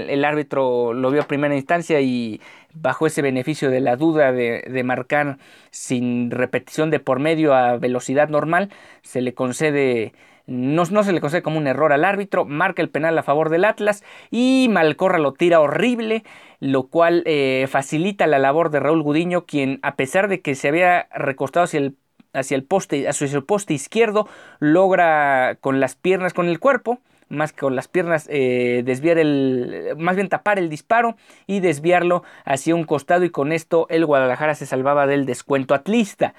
el 0.10 0.24
árbitro 0.24 0.94
lo 0.94 1.12
vio 1.12 1.24
a 1.24 1.28
primera 1.28 1.58
instancia 1.58 2.00
y 2.00 2.40
bajo 2.74 3.06
ese 3.06 3.22
beneficio 3.22 3.70
de 3.70 3.82
la 3.82 3.98
duda 3.98 4.32
de, 4.32 4.82
marcar 4.86 5.40
sin 5.72 6.32
repetición 6.32 6.90
de 6.90 7.02
por 7.02 7.20
medio 7.20 7.54
a 7.54 7.76
velocidad 7.76 8.30
normal, 8.30 8.70
se 9.02 9.20
le 9.20 9.34
concede 9.34 10.14
no, 10.48 10.84
no, 10.86 11.04
se 11.04 11.12
le 11.12 11.22
concede 11.22 11.42
como 11.42 11.58
un 11.58 11.68
error 11.68 11.94
al 11.94 12.06
árbitro, 12.06 12.46
marca 12.46 12.82
el 12.82 12.90
penal 12.90 13.18
a 13.18 13.24
favor 13.24 13.50
del 13.50 13.66
Atlas 13.66 14.04
y 14.32 14.68
Malcorra 14.72 15.20
lo 15.20 15.34
tira 15.34 15.60
horrible 15.60 16.24
lo 16.60 16.88
cual 16.88 17.24
eh, 17.26 17.68
facilita 17.70 18.28
la 18.28 18.40
labor 18.40 18.70
de 18.70 18.80
Raúl 18.80 19.04
Gudiño, 19.04 19.46
quien 19.46 19.80
a 19.84 19.96
pesar 19.96 20.28
de 20.28 20.42
que 20.42 20.56
se 20.56 20.68
había 20.68 21.08
recostado 21.14 21.66
hacia 21.66 21.80
el, 21.80 21.98
hacia 22.34 22.56
el 22.56 22.64
poste, 22.64 23.08
hacia 23.08 23.28
el 23.28 23.44
poste 23.44 23.74
izquierdo, 23.74 24.28
logra 24.60 25.58
con 25.62 25.80
las 25.80 25.96
piernas, 25.96 26.34
con 26.34 26.48
el 26.48 26.60
cuerpo, 26.60 27.00
más 27.30 27.54
que 27.54 27.60
con 27.60 27.76
las 27.76 27.88
piernas, 27.88 28.28
eh, 28.30 28.82
desviar 28.86 29.18
el, 29.18 29.96
más 29.98 30.16
bien 30.16 30.30
tapar 30.30 30.58
el 30.60 30.70
disparo 30.70 31.16
y 31.46 31.60
desviarlo 31.60 32.24
hacia 32.46 32.74
un 32.74 32.86
costado 32.86 33.24
y 33.26 33.30
con 33.30 33.52
esto 33.52 33.86
el 33.90 34.06
Guadalajara 34.06 34.56
se 34.56 34.66
salvaba 34.66 35.08
del 35.08 35.26
descuento 35.26 35.74
atlista. 35.76 36.34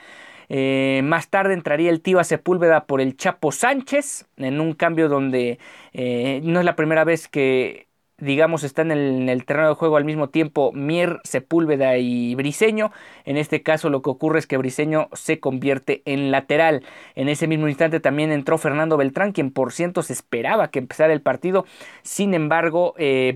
Eh, 0.49 1.00
más 1.05 1.28
tarde 1.28 1.55
entraría 1.55 1.90
el 1.90 2.00
Tiva 2.00 2.25
Sepúlveda 2.25 2.87
por 2.87 3.00
el 3.00 3.17
Chapo 3.17 3.52
Sánchez 3.52 4.26
en 4.37 4.61
un 4.61 4.73
cambio 4.75 5.09
donde 5.09 5.59
no 5.93 6.61
es 6.61 6.64
la 6.64 6.76
primera 6.76 7.05
vez 7.05 7.28
que 7.28 7.88
digamos, 8.18 8.64
están 8.64 8.90
en 8.90 9.28
el, 9.28 9.44
terreno 9.44 9.68
de 9.68 9.75
juego 9.75 9.96
al 9.96 10.04
mismo 10.04 10.28
tiempo 10.28 10.72
Mier, 10.72 11.20
Sepúlveda 11.22 11.96
y 11.98 12.34
Briseño. 12.34 12.90
En 13.25 13.37
este 13.37 13.62
caso 13.62 13.90
lo 13.90 14.02
que 14.02 14.10
ocurre 14.10 14.40
es 14.40 14.46
que 14.46 14.56
Briseño 14.56 15.08
se 15.12 15.38
convierte 15.38 16.02
en 16.04 16.30
lateral. 16.32 16.82
En 17.14 17.28
ese 17.28 17.46
mismo 17.46 17.68
instante 17.68 18.00
también 18.00 18.32
entró 18.32 18.58
Fernando 18.58 18.96
Beltrán, 18.96 19.32
quien 19.32 19.52
por 19.52 19.72
ciento 19.72 20.02
se 20.02 20.12
esperaba 20.12 20.68
que 20.68 20.80
empezara 20.80 21.12
el 21.12 21.22
partido. 21.22 21.64
Sin 22.02 22.34
embargo, 22.34 22.94
eh, 22.98 23.32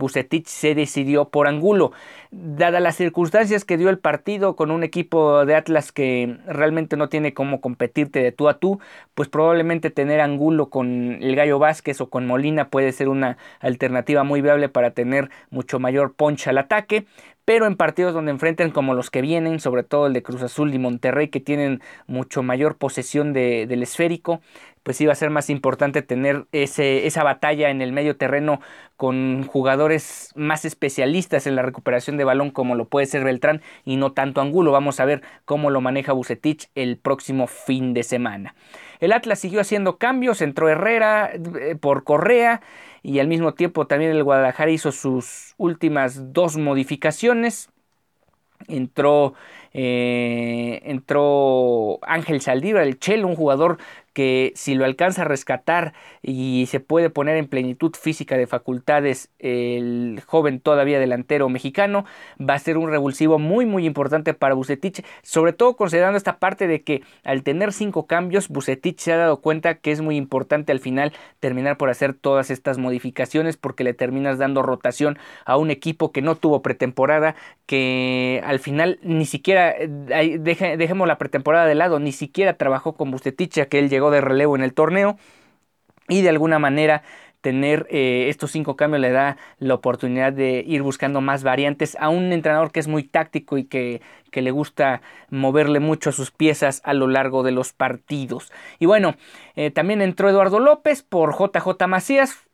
se 0.47 0.75
decidió 0.75 1.29
por 1.29 1.47
Angulo. 1.47 1.93
Dadas 2.31 2.83
las 2.83 2.97
circunstancias 2.97 3.65
que 3.65 3.77
dio 3.77 3.89
el 3.89 3.99
partido 3.99 4.57
con 4.57 4.71
un 4.71 4.83
equipo 4.83 5.45
de 5.45 5.55
Atlas 5.55 5.93
que 5.93 6.39
realmente 6.47 6.97
no 6.97 7.09
tiene 7.09 7.35
cómo 7.35 7.61
competirte 7.61 8.23
de 8.23 8.33
tú 8.33 8.49
a 8.49 8.59
tú, 8.59 8.81
pues 9.15 9.29
probablemente 9.29 9.91
tener 9.91 10.21
Angulo 10.21 10.71
con 10.71 11.19
el 11.21 11.37
Gallo 11.37 11.59
Vázquez 11.59 12.01
o 12.01 12.11
con 12.11 12.27
Molina 12.27 12.69
puede 12.69 12.93
ser 12.93 13.09
una 13.09 13.37
alternativa 13.61 14.25
muy 14.25 14.41
viable 14.41 14.72
para 14.73 14.93
tener 14.93 15.31
mucho 15.51 15.79
mayor 15.79 16.15
poncha 16.15 16.51
al 16.51 16.59
ataque 16.59 17.07
pero 17.45 17.67
en 17.67 17.77
partidos 17.77 18.15
donde 18.15 18.31
enfrenten 18.31 18.71
como 18.71 18.95
los 18.95 19.11
que 19.11 19.21
vienen, 19.21 19.61
sobre 19.61 19.83
todo 19.83 20.07
el 20.07 20.13
de 20.13 20.23
Cruz 20.23 20.43
Azul 20.43 20.73
y 20.75 20.79
Monterrey, 20.79 21.29
que 21.29 21.41
tienen 21.41 21.81
mucho 22.07 22.43
mayor 22.43 22.77
posesión 22.77 23.33
del 23.33 23.83
esférico, 23.83 24.41
pues 24.83 25.01
iba 25.01 25.13
a 25.13 25.17
ser 25.17 25.31
más 25.31 25.51
importante 25.51 26.03
tener 26.03 26.47
ese, 26.53 27.07
esa 27.07 27.23
batalla 27.23 27.71
en 27.71 27.83
el 27.83 27.93
medio 27.93 28.17
terreno 28.17 28.61
con 28.97 29.45
jugadores 29.47 30.31
más 30.35 30.65
especialistas 30.65 31.47
en 31.47 31.57
la 31.57 31.63
recuperación 31.63 32.17
de 32.17 32.25
balón, 32.25 32.51
como 32.51 32.75
lo 32.75 32.87
puede 32.87 33.07
ser 33.07 33.25
Beltrán, 33.25 33.63
y 33.85 33.97
no 33.97 34.13
tanto 34.13 34.41
Angulo. 34.41 34.73
Vamos 34.73 35.01
a 35.01 35.05
ver 35.05 35.23
cómo 35.45 35.71
lo 35.71 35.81
maneja 35.81 36.13
Bucetich 36.13 36.69
el 36.75 36.97
próximo 36.99 37.47
fin 37.47 37.95
de 37.95 38.03
semana. 38.03 38.55
El 39.01 39.13
Atlas 39.13 39.41
siguió 39.41 39.61
haciendo 39.61 39.99
cambios, 39.99 40.41
entró 40.43 40.69
Herrera 40.69 41.33
eh, 41.33 41.75
por 41.75 42.05
Correa 42.05 42.61
y 43.03 43.19
al 43.19 43.27
mismo 43.27 43.55
tiempo 43.55 43.89
también 43.89 44.13
el 44.13 44.23
Guadalajara 44.23 44.71
hizo 44.71 44.93
sus 44.93 45.55
últimas 45.57 46.33
dos 46.33 46.57
modificaciones. 46.57 47.32
Entró, 48.69 49.35
eh, 49.73 50.81
entró 50.85 51.99
Ángel 52.03 52.41
Saldívar, 52.41 52.85
el 52.85 52.99
Chelo, 52.99 53.27
un 53.27 53.37
jugador 53.37 53.79
que 54.13 54.53
si 54.55 54.75
lo 54.75 54.85
alcanza 54.85 55.23
a 55.23 55.25
rescatar 55.25 55.95
y 56.23 56.67
se 56.69 56.81
puede 56.81 57.11
poner 57.11 57.37
en 57.37 57.49
plenitud 57.49 57.93
física 57.99 58.37
de 58.37 58.47
facultades 58.47 59.31
el 59.39 60.23
joven 60.27 60.61
todavía 60.61 60.99
delantero 60.99 61.49
mexicano, 61.49 62.05
va 62.41 62.55
a 62.55 62.59
ser 62.59 62.79
un 62.79 62.91
revulsivo 62.91 63.39
muy 63.39 63.67
muy 63.67 63.87
importante 63.87 64.35
para 64.35 64.55
Bucetich, 64.55 65.05
sobre 65.23 65.53
todo 65.53 65.77
considerando 65.77 66.17
esta 66.17 66.39
parte 66.39 66.67
de 66.67 66.83
que 66.83 67.03
al 67.25 67.43
tener 67.43 67.73
cinco 67.73 68.07
cambios, 68.07 68.49
Bucetich 68.49 68.99
se 68.99 69.13
ha 69.13 69.17
dado 69.17 69.41
cuenta 69.41 69.75
que 69.77 69.93
es 69.93 70.01
muy 70.01 70.17
importante 70.17 70.73
al 70.73 70.81
final 70.81 71.13
terminar 71.41 71.77
por 71.77 71.91
hacer 71.91 72.15
todas 72.15 72.51
estas 72.51 72.79
modificaciones 72.79 73.57
porque 73.57 73.85
le 73.85 73.95
terminas 73.95 74.39
dando 74.39 74.63
rotación 74.63 75.19
a 75.45 75.57
un 75.57 75.71
equipo 75.71 76.13
que 76.13 76.23
no 76.23 76.37
tuvo 76.37 76.63
pretemporada, 76.63 77.35
que 77.67 78.43
al 78.45 78.59
final 78.59 78.99
ni 79.03 79.27
siquiera, 79.27 79.75
eh, 79.79 80.39
dejemos 80.39 81.09
la 81.09 81.19
pretemporada 81.19 81.67
de 81.67 81.75
lado, 81.75 81.99
ni 81.99 82.13
siquiera 82.13 82.55
trabajó 82.55 82.95
con 82.95 83.11
Bucetich, 83.11 83.67
que 83.69 83.79
él 83.79 83.89
llegó 83.89 84.02
de 84.11 84.21
relevo 84.21 84.57
en 84.57 84.63
el 84.63 84.75
torneo 84.75 85.17
y 86.09 86.23
de 86.23 86.29
alguna 86.29 86.59
manera 86.59 87.03
tener 87.43 87.87
eh, 87.91 88.27
estos 88.29 88.53
cinco 88.53 88.77
cambios 88.77 89.01
le 89.01 89.11
da 89.11 89.37
la 89.59 89.75
oportunidad 89.75 90.33
de 90.33 90.65
ir 90.67 90.83
buscando 90.83 91.21
más 91.21 91.43
variantes 91.43 91.97
a 92.01 92.09
un 92.09 92.33
entrenador 92.33 92.71
que 92.71 92.81
es 92.81 92.89
muy 92.89 93.03
táctico 93.03 93.59
y 93.59 93.65
que, 93.65 94.01
que, 94.31 94.43
le 94.43 94.53
gusta 94.53 95.03
moverle 95.29 95.81
mucho 95.81 96.11
a 96.11 96.13
sus 96.13 96.31
piezas 96.31 96.81
a 96.85 96.95
lo 96.95 97.09
largo 97.09 97.43
de 97.43 97.51
los 97.51 97.73
partidos. 97.73 98.53
Y 98.79 98.87
bueno, 98.87 99.17
eh, 99.57 99.71
también 99.71 100.01
entró 100.01 100.31
Eduardo 100.31 100.61
López 100.61 101.03
por 101.03 101.37
JJ 101.37 101.87
Macías, 101.89 102.49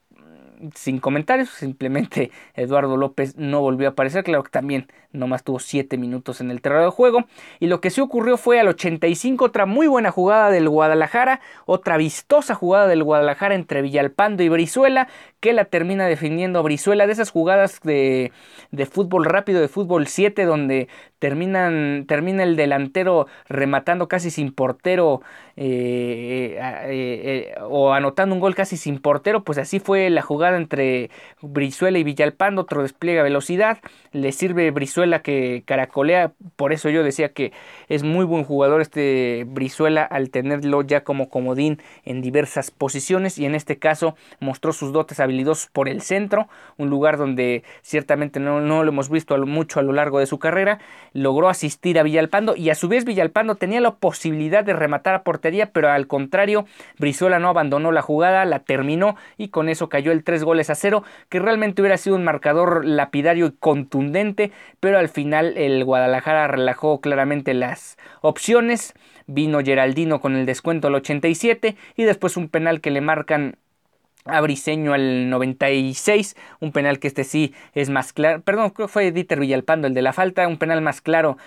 sin 0.74 0.98
comentarios, 0.98 1.50
simplemente 1.50 2.30
Eduardo 2.54 2.96
López 2.96 3.36
no 3.36 3.60
volvió 3.60 3.88
a 3.88 3.90
aparecer, 3.92 4.24
claro 4.24 4.42
que 4.42 4.50
también 4.50 4.86
nomás 5.12 5.44
tuvo 5.44 5.58
7 5.58 5.96
minutos 5.96 6.40
en 6.40 6.50
el 6.50 6.60
terreno 6.60 6.84
de 6.84 6.90
juego. 6.90 7.24
Y 7.60 7.66
lo 7.66 7.80
que 7.80 7.90
sí 7.90 8.00
ocurrió 8.00 8.36
fue 8.36 8.60
al 8.60 8.68
85 8.68 9.44
otra 9.44 9.66
muy 9.66 9.86
buena 9.86 10.10
jugada 10.10 10.50
del 10.50 10.68
Guadalajara, 10.68 11.40
otra 11.66 11.96
vistosa 11.96 12.54
jugada 12.54 12.86
del 12.86 13.04
Guadalajara 13.04 13.54
entre 13.54 13.82
Villalpando 13.82 14.42
y 14.42 14.48
Brizuela, 14.48 15.08
que 15.40 15.52
la 15.52 15.66
termina 15.66 16.06
defendiendo 16.06 16.62
Brizuela, 16.62 17.06
de 17.06 17.12
esas 17.12 17.30
jugadas 17.30 17.80
de, 17.82 18.32
de 18.70 18.86
fútbol 18.86 19.24
rápido, 19.24 19.60
de 19.60 19.68
fútbol 19.68 20.06
7, 20.06 20.44
donde 20.44 20.88
terminan, 21.18 22.04
termina 22.06 22.42
el 22.42 22.56
delantero 22.56 23.26
rematando 23.48 24.08
casi 24.08 24.30
sin 24.30 24.52
portero 24.52 25.20
eh, 25.56 26.56
eh, 26.58 27.52
eh, 27.52 27.54
o 27.62 27.92
anotando 27.92 28.34
un 28.34 28.40
gol 28.40 28.54
casi 28.54 28.76
sin 28.76 29.00
portero, 29.00 29.42
pues 29.42 29.58
así 29.58 29.80
fue 29.80 30.08
la 30.10 30.22
jugada 30.22 30.56
entre 30.56 31.10
Brizuela 31.42 31.98
y 31.98 32.04
Villalpando, 32.04 32.62
otro 32.62 32.82
despliega 32.82 33.22
velocidad, 33.22 33.78
le 34.12 34.30
sirve 34.32 34.70
Brizuela 34.70 35.20
que 35.20 35.64
caracolea, 35.66 36.32
por 36.54 36.72
eso 36.72 36.90
yo 36.90 37.02
decía 37.02 37.30
que 37.30 37.52
es 37.88 38.04
muy 38.04 38.24
buen 38.24 38.44
jugador 38.44 38.80
este 38.80 39.44
Brizuela 39.48 40.04
al 40.04 40.30
tenerlo 40.30 40.82
ya 40.82 41.02
como 41.02 41.28
comodín 41.28 41.82
en 42.04 42.22
diversas 42.22 42.70
posiciones 42.70 43.38
y 43.38 43.44
en 43.44 43.56
este 43.56 43.78
caso 43.78 44.14
mostró 44.40 44.72
sus 44.72 44.92
dotes 44.92 45.18
por 45.72 45.88
el 45.88 46.02
centro, 46.02 46.48
un 46.76 46.90
lugar 46.90 47.16
donde 47.16 47.64
ciertamente 47.82 48.40
no, 48.40 48.60
no 48.60 48.84
lo 48.84 48.90
hemos 48.90 49.10
visto 49.10 49.36
mucho 49.46 49.80
a 49.80 49.82
lo 49.82 49.92
largo 49.92 50.18
de 50.18 50.26
su 50.26 50.38
carrera, 50.38 50.78
logró 51.12 51.48
asistir 51.48 51.98
a 51.98 52.02
Villalpando 52.02 52.56
y 52.56 52.70
a 52.70 52.74
su 52.74 52.88
vez 52.88 53.04
Villalpando 53.04 53.54
tenía 53.54 53.80
la 53.80 53.96
posibilidad 53.96 54.64
de 54.64 54.72
rematar 54.72 55.14
a 55.14 55.22
portería, 55.22 55.70
pero 55.72 55.90
al 55.90 56.06
contrario, 56.06 56.66
Brizuela 56.98 57.38
no 57.38 57.48
abandonó 57.48 57.92
la 57.92 58.02
jugada, 58.02 58.44
la 58.44 58.60
terminó 58.60 59.16
y 59.36 59.48
con 59.48 59.68
eso 59.68 59.88
cayó 59.88 60.12
el 60.12 60.24
3 60.24 60.44
goles 60.44 60.70
a 60.70 60.74
0, 60.74 61.02
que 61.28 61.38
realmente 61.38 61.82
hubiera 61.82 61.96
sido 61.96 62.16
un 62.16 62.24
marcador 62.24 62.84
lapidario 62.84 63.46
y 63.46 63.52
contundente, 63.52 64.52
pero 64.80 64.98
al 64.98 65.08
final 65.08 65.56
el 65.56 65.84
Guadalajara 65.84 66.48
relajó 66.48 67.00
claramente 67.00 67.54
las 67.54 67.96
opciones. 68.20 68.94
Vino 69.26 69.60
Geraldino 69.60 70.20
con 70.20 70.36
el 70.36 70.46
descuento 70.46 70.88
al 70.88 70.94
87 70.94 71.76
y 71.96 72.04
después 72.04 72.38
un 72.38 72.48
penal 72.48 72.80
que 72.80 72.90
le 72.90 73.02
marcan 73.02 73.58
a 74.24 74.40
Briseño 74.40 74.92
al 74.92 75.30
96, 75.30 76.36
un 76.60 76.72
penal 76.72 76.98
que 76.98 77.08
este 77.08 77.24
sí 77.24 77.54
es 77.74 77.90
más 77.90 78.12
claro, 78.12 78.40
perdón, 78.42 78.70
creo 78.70 78.88
que 78.88 78.92
fue 78.92 79.12
Dieter 79.12 79.40
Villalpando 79.40 79.86
el 79.86 79.94
de 79.94 80.02
la 80.02 80.12
falta, 80.12 80.46
un 80.48 80.58
penal 80.58 80.82
más 80.82 81.00
claro 81.00 81.38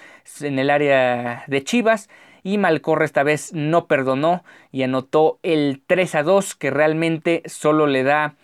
en 0.42 0.60
el 0.60 0.70
área 0.70 1.44
de 1.48 1.64
Chivas 1.64 2.10
y 2.44 2.58
Malcorre 2.58 3.06
esta 3.06 3.24
vez 3.24 3.54
no 3.54 3.88
perdonó 3.88 4.44
y 4.72 4.84
anotó 4.84 5.40
el 5.44 5.82
3 5.86 6.16
a 6.16 6.24
2 6.24 6.56
que 6.56 6.72
realmente 6.72 7.44
solo 7.46 7.88
le 7.88 8.04
da 8.04 8.36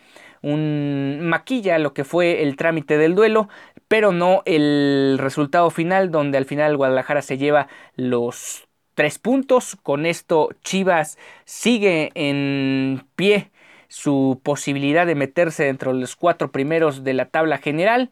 un 0.42 1.20
maquilla 1.24 1.80
lo 1.80 1.94
que 1.94 2.04
fue 2.04 2.44
el 2.44 2.56
trámite 2.56 2.98
del 2.98 3.16
duelo, 3.16 3.50
pero 3.88 4.12
no 4.12 4.44
el 4.46 5.18
resultado 5.20 5.70
final 5.70 6.12
donde 6.12 6.38
al 6.38 6.46
final 6.46 6.78
Guadalajara 6.78 7.22
se 7.22 7.38
lleva 7.38 7.68
los 7.96 8.68
tres 8.94 9.20
puntos. 9.20 9.76
Con 9.82 10.06
esto 10.06 10.50
Chivas 10.64 11.18
sigue 11.46 12.12
en 12.14 13.04
pie 13.16 13.52
su 13.88 14.40
posibilidad 14.44 15.06
de 15.06 15.16
meterse 15.16 15.66
dentro 15.66 15.94
de 15.94 16.00
los 16.00 16.16
cuatro 16.16 16.52
primeros 16.52 17.04
de 17.04 17.14
la 17.14 17.26
tabla 17.26 17.58
general. 17.58 18.12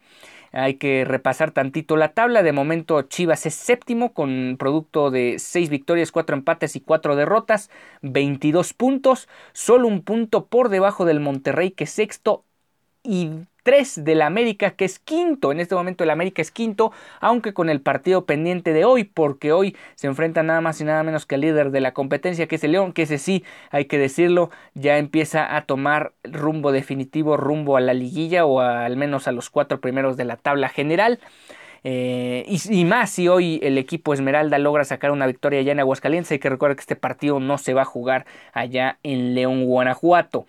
Hay 0.52 0.74
que 0.74 1.04
repasar 1.04 1.50
tantito 1.50 1.96
la 1.96 2.14
tabla. 2.14 2.42
De 2.42 2.52
momento 2.52 3.02
Chivas 3.02 3.44
es 3.46 3.54
séptimo 3.54 4.14
con 4.14 4.56
producto 4.58 5.10
de 5.10 5.36
seis 5.38 5.68
victorias, 5.68 6.12
cuatro 6.12 6.36
empates 6.36 6.76
y 6.76 6.80
cuatro 6.80 7.16
derrotas, 7.16 7.70
22 8.02 8.72
puntos, 8.72 9.28
solo 9.52 9.88
un 9.88 10.02
punto 10.02 10.46
por 10.46 10.68
debajo 10.68 11.04
del 11.04 11.20
Monterrey 11.20 11.72
que 11.72 11.84
es 11.84 11.90
sexto 11.90 12.44
y 13.02 13.30
3 13.66 14.04
del 14.04 14.22
América, 14.22 14.70
que 14.70 14.84
es 14.84 15.00
quinto. 15.00 15.50
En 15.50 15.58
este 15.58 15.74
momento 15.74 16.04
el 16.04 16.10
América 16.10 16.40
es 16.40 16.52
quinto, 16.52 16.92
aunque 17.20 17.52
con 17.52 17.68
el 17.68 17.80
partido 17.80 18.24
pendiente 18.24 18.72
de 18.72 18.84
hoy, 18.84 19.02
porque 19.02 19.50
hoy 19.50 19.76
se 19.96 20.06
enfrenta 20.06 20.44
nada 20.44 20.60
más 20.60 20.80
y 20.80 20.84
nada 20.84 21.02
menos 21.02 21.26
que 21.26 21.34
el 21.34 21.40
líder 21.40 21.72
de 21.72 21.80
la 21.80 21.92
competencia, 21.92 22.46
que 22.46 22.54
es 22.54 22.62
el 22.62 22.70
León, 22.70 22.92
que 22.92 23.02
ese 23.02 23.18
sí, 23.18 23.42
hay 23.72 23.86
que 23.86 23.98
decirlo, 23.98 24.50
ya 24.74 24.98
empieza 24.98 25.56
a 25.56 25.62
tomar 25.62 26.12
rumbo 26.22 26.70
definitivo, 26.70 27.36
rumbo 27.36 27.76
a 27.76 27.80
la 27.80 27.92
liguilla 27.92 28.46
o 28.46 28.60
al 28.60 28.96
menos 28.96 29.26
a 29.26 29.32
los 29.32 29.50
cuatro 29.50 29.80
primeros 29.80 30.16
de 30.16 30.26
la 30.26 30.36
tabla 30.36 30.68
general. 30.68 31.18
Eh, 31.82 32.44
y, 32.48 32.84
más 32.84 33.10
si 33.10 33.26
hoy 33.26 33.60
el 33.62 33.78
equipo 33.78 34.14
Esmeralda 34.14 34.58
logra 34.58 34.84
sacar 34.84 35.10
una 35.10 35.26
victoria 35.26 35.60
allá 35.60 35.72
en 35.72 35.80
Aguascalientes. 35.80 36.30
Hay 36.30 36.38
que 36.38 36.50
recordar 36.50 36.76
que 36.76 36.82
este 36.82 36.96
partido 36.96 37.40
no 37.40 37.58
se 37.58 37.74
va 37.74 37.82
a 37.82 37.84
jugar 37.84 38.26
allá 38.52 38.98
en 39.02 39.34
León, 39.34 39.64
Guanajuato. 39.66 40.46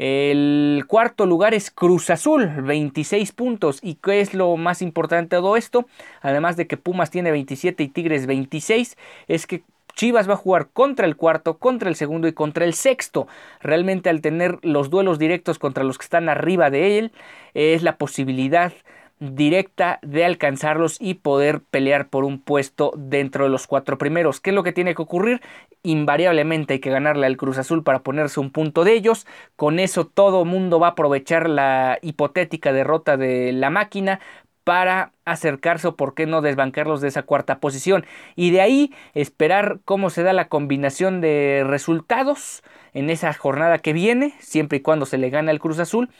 El 0.00 0.84
cuarto 0.86 1.26
lugar 1.26 1.52
es 1.52 1.70
Cruz 1.70 2.08
Azul, 2.08 2.46
26 2.62 3.32
puntos. 3.32 3.80
¿Y 3.82 3.96
qué 3.96 4.22
es 4.22 4.32
lo 4.32 4.56
más 4.56 4.80
importante 4.80 5.36
de 5.36 5.42
todo 5.42 5.58
esto? 5.58 5.86
Además 6.22 6.56
de 6.56 6.66
que 6.66 6.78
Pumas 6.78 7.10
tiene 7.10 7.30
27 7.30 7.82
y 7.82 7.88
Tigres 7.88 8.26
26, 8.26 8.96
es 9.28 9.46
que 9.46 9.62
Chivas 9.94 10.26
va 10.26 10.32
a 10.32 10.38
jugar 10.38 10.68
contra 10.72 11.04
el 11.04 11.16
cuarto, 11.16 11.58
contra 11.58 11.90
el 11.90 11.96
segundo 11.96 12.28
y 12.28 12.32
contra 12.32 12.64
el 12.64 12.72
sexto. 12.72 13.28
Realmente 13.60 14.08
al 14.08 14.22
tener 14.22 14.58
los 14.62 14.88
duelos 14.88 15.18
directos 15.18 15.58
contra 15.58 15.84
los 15.84 15.98
que 15.98 16.04
están 16.04 16.30
arriba 16.30 16.70
de 16.70 16.96
él, 16.96 17.12
es 17.52 17.82
la 17.82 17.98
posibilidad 17.98 18.72
directa 19.20 19.98
de 20.02 20.24
alcanzarlos 20.24 20.96
y 20.98 21.14
poder 21.14 21.60
pelear 21.62 22.08
por 22.08 22.24
un 22.24 22.40
puesto 22.40 22.92
dentro 22.96 23.44
de 23.44 23.50
los 23.50 23.66
cuatro 23.66 23.98
primeros. 23.98 24.40
¿Qué 24.40 24.50
es 24.50 24.56
lo 24.56 24.62
que 24.62 24.72
tiene 24.72 24.94
que 24.94 25.02
ocurrir? 25.02 25.40
Invariablemente 25.82 26.74
hay 26.74 26.80
que 26.80 26.90
ganarle 26.90 27.26
al 27.26 27.36
Cruz 27.36 27.58
Azul 27.58 27.84
para 27.84 28.00
ponerse 28.00 28.40
un 28.40 28.50
punto 28.50 28.82
de 28.82 28.94
ellos. 28.94 29.26
Con 29.56 29.78
eso 29.78 30.06
todo 30.06 30.44
mundo 30.44 30.80
va 30.80 30.88
a 30.88 30.90
aprovechar 30.90 31.48
la 31.48 31.98
hipotética 32.02 32.72
derrota 32.72 33.18
de 33.18 33.52
la 33.52 33.68
máquina 33.68 34.20
para 34.64 35.12
acercarse 35.24 35.88
o 35.88 35.96
por 35.96 36.14
qué 36.14 36.26
no 36.26 36.42
desbancarlos 36.42 37.00
de 37.00 37.08
esa 37.08 37.22
cuarta 37.22 37.60
posición. 37.60 38.06
Y 38.36 38.50
de 38.52 38.60
ahí 38.60 38.94
esperar 39.14 39.80
cómo 39.84 40.10
se 40.10 40.22
da 40.22 40.32
la 40.32 40.48
combinación 40.48 41.20
de 41.20 41.64
resultados 41.66 42.62
en 42.92 43.10
esa 43.10 43.32
jornada 43.32 43.78
que 43.78 43.92
viene, 43.92 44.34
siempre 44.38 44.78
y 44.78 44.80
cuando 44.80 45.06
se 45.06 45.18
le 45.18 45.30
gane 45.30 45.50
al 45.50 45.60
Cruz 45.60 45.78
Azul 45.78 46.10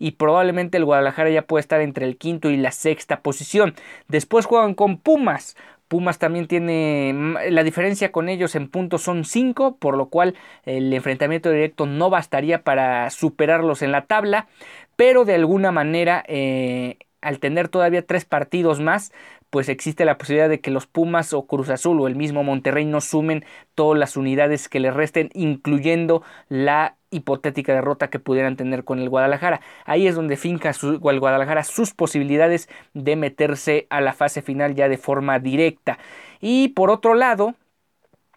y 0.00 0.12
probablemente 0.12 0.78
el 0.78 0.84
Guadalajara 0.84 1.30
ya 1.30 1.42
puede 1.42 1.60
estar 1.60 1.80
entre 1.80 2.06
el 2.06 2.16
quinto 2.16 2.50
y 2.50 2.56
la 2.56 2.72
sexta 2.72 3.20
posición. 3.20 3.74
Después 4.08 4.46
juegan 4.46 4.74
con 4.74 4.98
Pumas. 4.98 5.56
Pumas 5.88 6.18
también 6.18 6.46
tiene 6.46 7.12
mm, 7.14 7.36
la 7.50 7.62
diferencia 7.62 8.10
con 8.10 8.28
ellos 8.28 8.54
en 8.56 8.68
puntos 8.68 9.02
son 9.02 9.24
5, 9.24 9.76
por 9.76 9.96
lo 9.96 10.08
cual 10.08 10.34
el 10.64 10.92
enfrentamiento 10.92 11.50
directo 11.50 11.86
no 11.86 12.10
bastaría 12.10 12.64
para 12.64 13.10
superarlos 13.10 13.82
en 13.82 13.92
la 13.92 14.06
tabla, 14.06 14.48
pero 14.96 15.24
de 15.24 15.34
alguna 15.34 15.70
manera 15.70 16.24
eh, 16.26 16.96
al 17.20 17.38
tener 17.38 17.68
todavía 17.68 18.06
tres 18.06 18.24
partidos 18.24 18.80
más, 18.80 19.12
pues 19.50 19.68
existe 19.68 20.04
la 20.04 20.16
posibilidad 20.16 20.48
de 20.48 20.60
que 20.60 20.70
los 20.70 20.86
Pumas 20.86 21.32
o 21.32 21.46
Cruz 21.46 21.68
Azul 21.70 22.00
o 22.00 22.06
el 22.06 22.16
mismo 22.16 22.42
Monterrey 22.44 22.84
no 22.84 23.00
sumen 23.00 23.44
todas 23.74 23.98
las 23.98 24.16
unidades 24.16 24.68
que 24.68 24.80
le 24.80 24.90
resten, 24.90 25.30
incluyendo 25.34 26.22
la 26.48 26.96
hipotética 27.10 27.74
derrota 27.74 28.08
que 28.08 28.20
pudieran 28.20 28.56
tener 28.56 28.84
con 28.84 29.00
el 29.00 29.08
Guadalajara. 29.08 29.60
Ahí 29.84 30.06
es 30.06 30.14
donde 30.14 30.36
finca 30.36 30.72
el 30.80 31.20
Guadalajara 31.20 31.64
sus 31.64 31.92
posibilidades 31.92 32.68
de 32.94 33.16
meterse 33.16 33.86
a 33.90 34.00
la 34.00 34.12
fase 34.12 34.42
final 34.42 34.74
ya 34.74 34.88
de 34.88 34.98
forma 34.98 35.38
directa. 35.40 35.98
Y 36.40 36.68
por 36.68 36.90
otro 36.90 37.14
lado, 37.14 37.54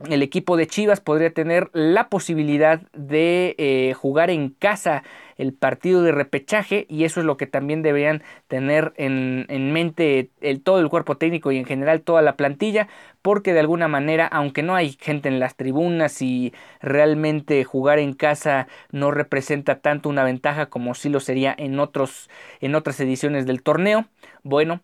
el 0.09 0.21
equipo 0.21 0.57
de 0.57 0.67
Chivas 0.67 1.01
podría 1.01 1.33
tener 1.33 1.69
la 1.73 2.09
posibilidad 2.09 2.81
de 2.93 3.55
eh, 3.57 3.93
jugar 3.93 4.29
en 4.29 4.49
casa 4.49 5.03
el 5.37 5.53
partido 5.53 6.03
de 6.03 6.11
repechaje 6.11 6.85
y 6.89 7.05
eso 7.05 7.19
es 7.19 7.25
lo 7.25 7.37
que 7.37 7.47
también 7.47 7.81
deberían 7.81 8.21
tener 8.47 8.93
en, 8.97 9.73
mente 9.73 10.29
el, 10.41 10.61
todo 10.61 10.79
el 10.79 10.89
cuerpo 10.89 11.17
técnico 11.17 11.51
y 11.51 11.57
en 11.57 11.65
general 11.65 12.01
toda 12.01 12.21
la 12.21 12.35
plantilla 12.35 12.87
porque 13.21 13.53
de 13.53 13.59
alguna 13.59 13.87
manera 13.87 14.27
aunque 14.27 14.63
no 14.63 14.75
hay 14.75 14.95
gente 14.99 15.29
en 15.29 15.39
las 15.39 15.55
tribunas 15.55 16.21
y 16.21 16.53
realmente 16.81 17.63
jugar 17.63 17.99
en 17.99 18.13
casa 18.13 18.67
no 18.91 19.11
representa 19.11 19.79
tanto 19.79 20.09
una 20.09 20.23
ventaja 20.23 20.67
como 20.67 20.93
si 20.93 21.09
lo 21.09 21.19
sería 21.19 21.55
en 21.57 21.79
otros 21.79 22.29
en 22.61 22.75
otras 22.75 22.99
ediciones 22.99 23.45
del 23.45 23.63
torneo 23.63 24.05
bueno 24.43 24.81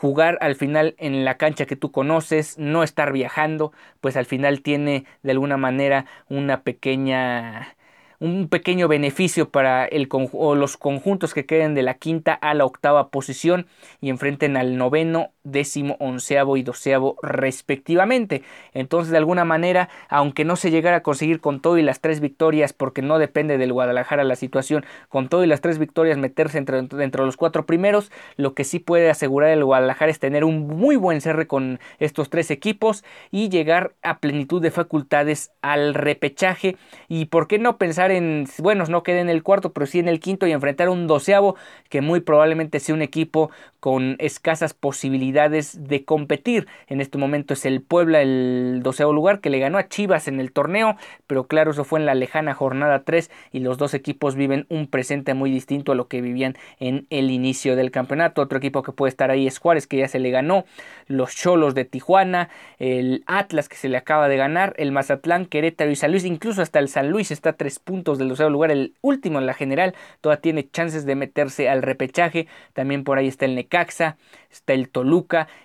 jugar 0.00 0.38
al 0.40 0.54
final 0.54 0.94
en 0.96 1.26
la 1.26 1.36
cancha 1.36 1.66
que 1.66 1.76
tú 1.76 1.92
conoces, 1.92 2.56
no 2.58 2.82
estar 2.82 3.12
viajando, 3.12 3.70
pues 4.00 4.16
al 4.16 4.24
final 4.24 4.62
tiene 4.62 5.04
de 5.22 5.32
alguna 5.32 5.58
manera 5.58 6.06
una 6.30 6.62
pequeña 6.62 7.76
un 8.18 8.48
pequeño 8.48 8.88
beneficio 8.88 9.50
para 9.50 9.84
el 9.84 10.08
los 10.56 10.76
conjuntos 10.78 11.34
que 11.34 11.44
queden 11.44 11.74
de 11.74 11.82
la 11.82 11.94
quinta 11.94 12.32
a 12.32 12.54
la 12.54 12.64
octava 12.64 13.10
posición 13.10 13.66
y 14.00 14.08
enfrenten 14.08 14.56
al 14.56 14.78
noveno, 14.78 15.32
décimo, 15.44 15.96
onceavo 16.00 16.56
y 16.56 16.62
doceavo 16.62 17.16
respectivamente. 17.22 18.42
Entonces, 18.74 19.10
de 19.10 19.18
alguna 19.18 19.44
manera, 19.44 19.88
aunque 20.08 20.44
no 20.44 20.56
se 20.56 20.70
llegara 20.70 20.98
a 20.98 21.02
conseguir 21.02 21.40
con 21.40 21.60
todo 21.60 21.78
y 21.78 21.82
las 21.82 22.00
tres 22.00 22.20
victorias, 22.20 22.72
porque 22.72 23.02
no 23.02 23.18
depende 23.18 23.58
del 23.58 23.72
Guadalajara 23.72 24.24
la 24.24 24.36
situación, 24.36 24.84
con 25.08 25.28
todo 25.28 25.44
y 25.44 25.46
las 25.46 25.60
tres 25.60 25.78
victorias 25.78 26.18
meterse 26.18 26.58
entre, 26.58 26.82
dentro 26.82 27.24
de 27.24 27.26
los 27.26 27.36
cuatro 27.36 27.66
primeros, 27.66 28.10
lo 28.36 28.54
que 28.54 28.64
sí 28.64 28.78
puede 28.78 29.10
asegurar 29.10 29.50
el 29.50 29.64
Guadalajara 29.64 30.10
es 30.10 30.18
tener 30.18 30.44
un 30.44 30.66
muy 30.66 30.96
buen 30.96 31.20
cerre 31.20 31.46
con 31.46 31.80
estos 31.98 32.30
tres 32.30 32.50
equipos 32.50 33.04
y 33.30 33.48
llegar 33.48 33.94
a 34.02 34.18
plenitud 34.18 34.60
de 34.60 34.70
facultades 34.70 35.52
al 35.62 35.94
repechaje. 35.94 36.76
Y 37.08 37.26
por 37.26 37.48
qué 37.48 37.58
no 37.58 37.78
pensar 37.78 38.10
en, 38.10 38.46
bueno, 38.58 38.84
no 38.88 39.02
quede 39.02 39.20
en 39.20 39.30
el 39.30 39.42
cuarto, 39.42 39.72
pero 39.72 39.86
sí 39.86 39.98
en 39.98 40.08
el 40.08 40.20
quinto 40.20 40.46
y 40.46 40.52
enfrentar 40.52 40.88
un 40.88 41.06
doceavo 41.06 41.56
que 41.88 42.00
muy 42.00 42.20
probablemente 42.20 42.80
sea 42.80 42.94
un 42.94 43.02
equipo 43.02 43.50
con 43.78 44.16
escasas 44.18 44.74
posibilidades 44.74 45.29
de 45.32 46.04
competir. 46.04 46.66
En 46.86 47.00
este 47.00 47.18
momento 47.18 47.54
es 47.54 47.64
el 47.64 47.82
Puebla 47.82 48.22
el 48.22 48.80
doceavo 48.82 49.12
lugar 49.12 49.40
que 49.40 49.50
le 49.50 49.58
ganó 49.58 49.78
a 49.78 49.88
Chivas 49.88 50.28
en 50.28 50.40
el 50.40 50.52
torneo, 50.52 50.96
pero 51.26 51.46
claro, 51.46 51.70
eso 51.70 51.84
fue 51.84 52.00
en 52.00 52.06
la 52.06 52.14
lejana 52.14 52.54
jornada 52.54 53.04
3 53.04 53.30
y 53.52 53.60
los 53.60 53.78
dos 53.78 53.94
equipos 53.94 54.34
viven 54.34 54.66
un 54.68 54.86
presente 54.86 55.34
muy 55.34 55.50
distinto 55.50 55.92
a 55.92 55.94
lo 55.94 56.08
que 56.08 56.20
vivían 56.20 56.56
en 56.78 57.06
el 57.10 57.30
inicio 57.30 57.76
del 57.76 57.90
campeonato. 57.90 58.42
Otro 58.42 58.58
equipo 58.58 58.82
que 58.82 58.92
puede 58.92 59.10
estar 59.10 59.30
ahí 59.30 59.46
es 59.46 59.58
Juárez, 59.58 59.86
que 59.86 59.98
ya 59.98 60.08
se 60.08 60.18
le 60.18 60.30
ganó, 60.30 60.64
los 61.06 61.34
Cholos 61.34 61.74
de 61.74 61.84
Tijuana, 61.84 62.48
el 62.78 63.24
Atlas 63.26 63.68
que 63.68 63.76
se 63.76 63.88
le 63.88 63.96
acaba 63.96 64.28
de 64.28 64.36
ganar, 64.36 64.74
el 64.78 64.92
Mazatlán, 64.92 65.46
Querétaro 65.46 65.90
y 65.90 65.96
San 65.96 66.10
Luis, 66.10 66.24
incluso 66.24 66.62
hasta 66.62 66.78
el 66.78 66.88
San 66.88 67.10
Luis 67.10 67.30
está 67.30 67.50
a 67.50 67.52
tres 67.54 67.78
puntos 67.78 68.18
del 68.18 68.28
doceavo 68.28 68.50
lugar, 68.50 68.70
el 68.70 68.94
último 69.00 69.38
en 69.38 69.46
la 69.46 69.54
general, 69.54 69.94
todavía 70.20 70.40
tiene 70.40 70.68
chances 70.70 71.06
de 71.06 71.14
meterse 71.14 71.68
al 71.68 71.82
repechaje. 71.82 72.46
También 72.72 73.04
por 73.04 73.18
ahí 73.18 73.28
está 73.28 73.44
el 73.44 73.54
Necaxa, 73.54 74.16
está 74.50 74.72
el 74.72 74.88
Toluca, 74.88 75.19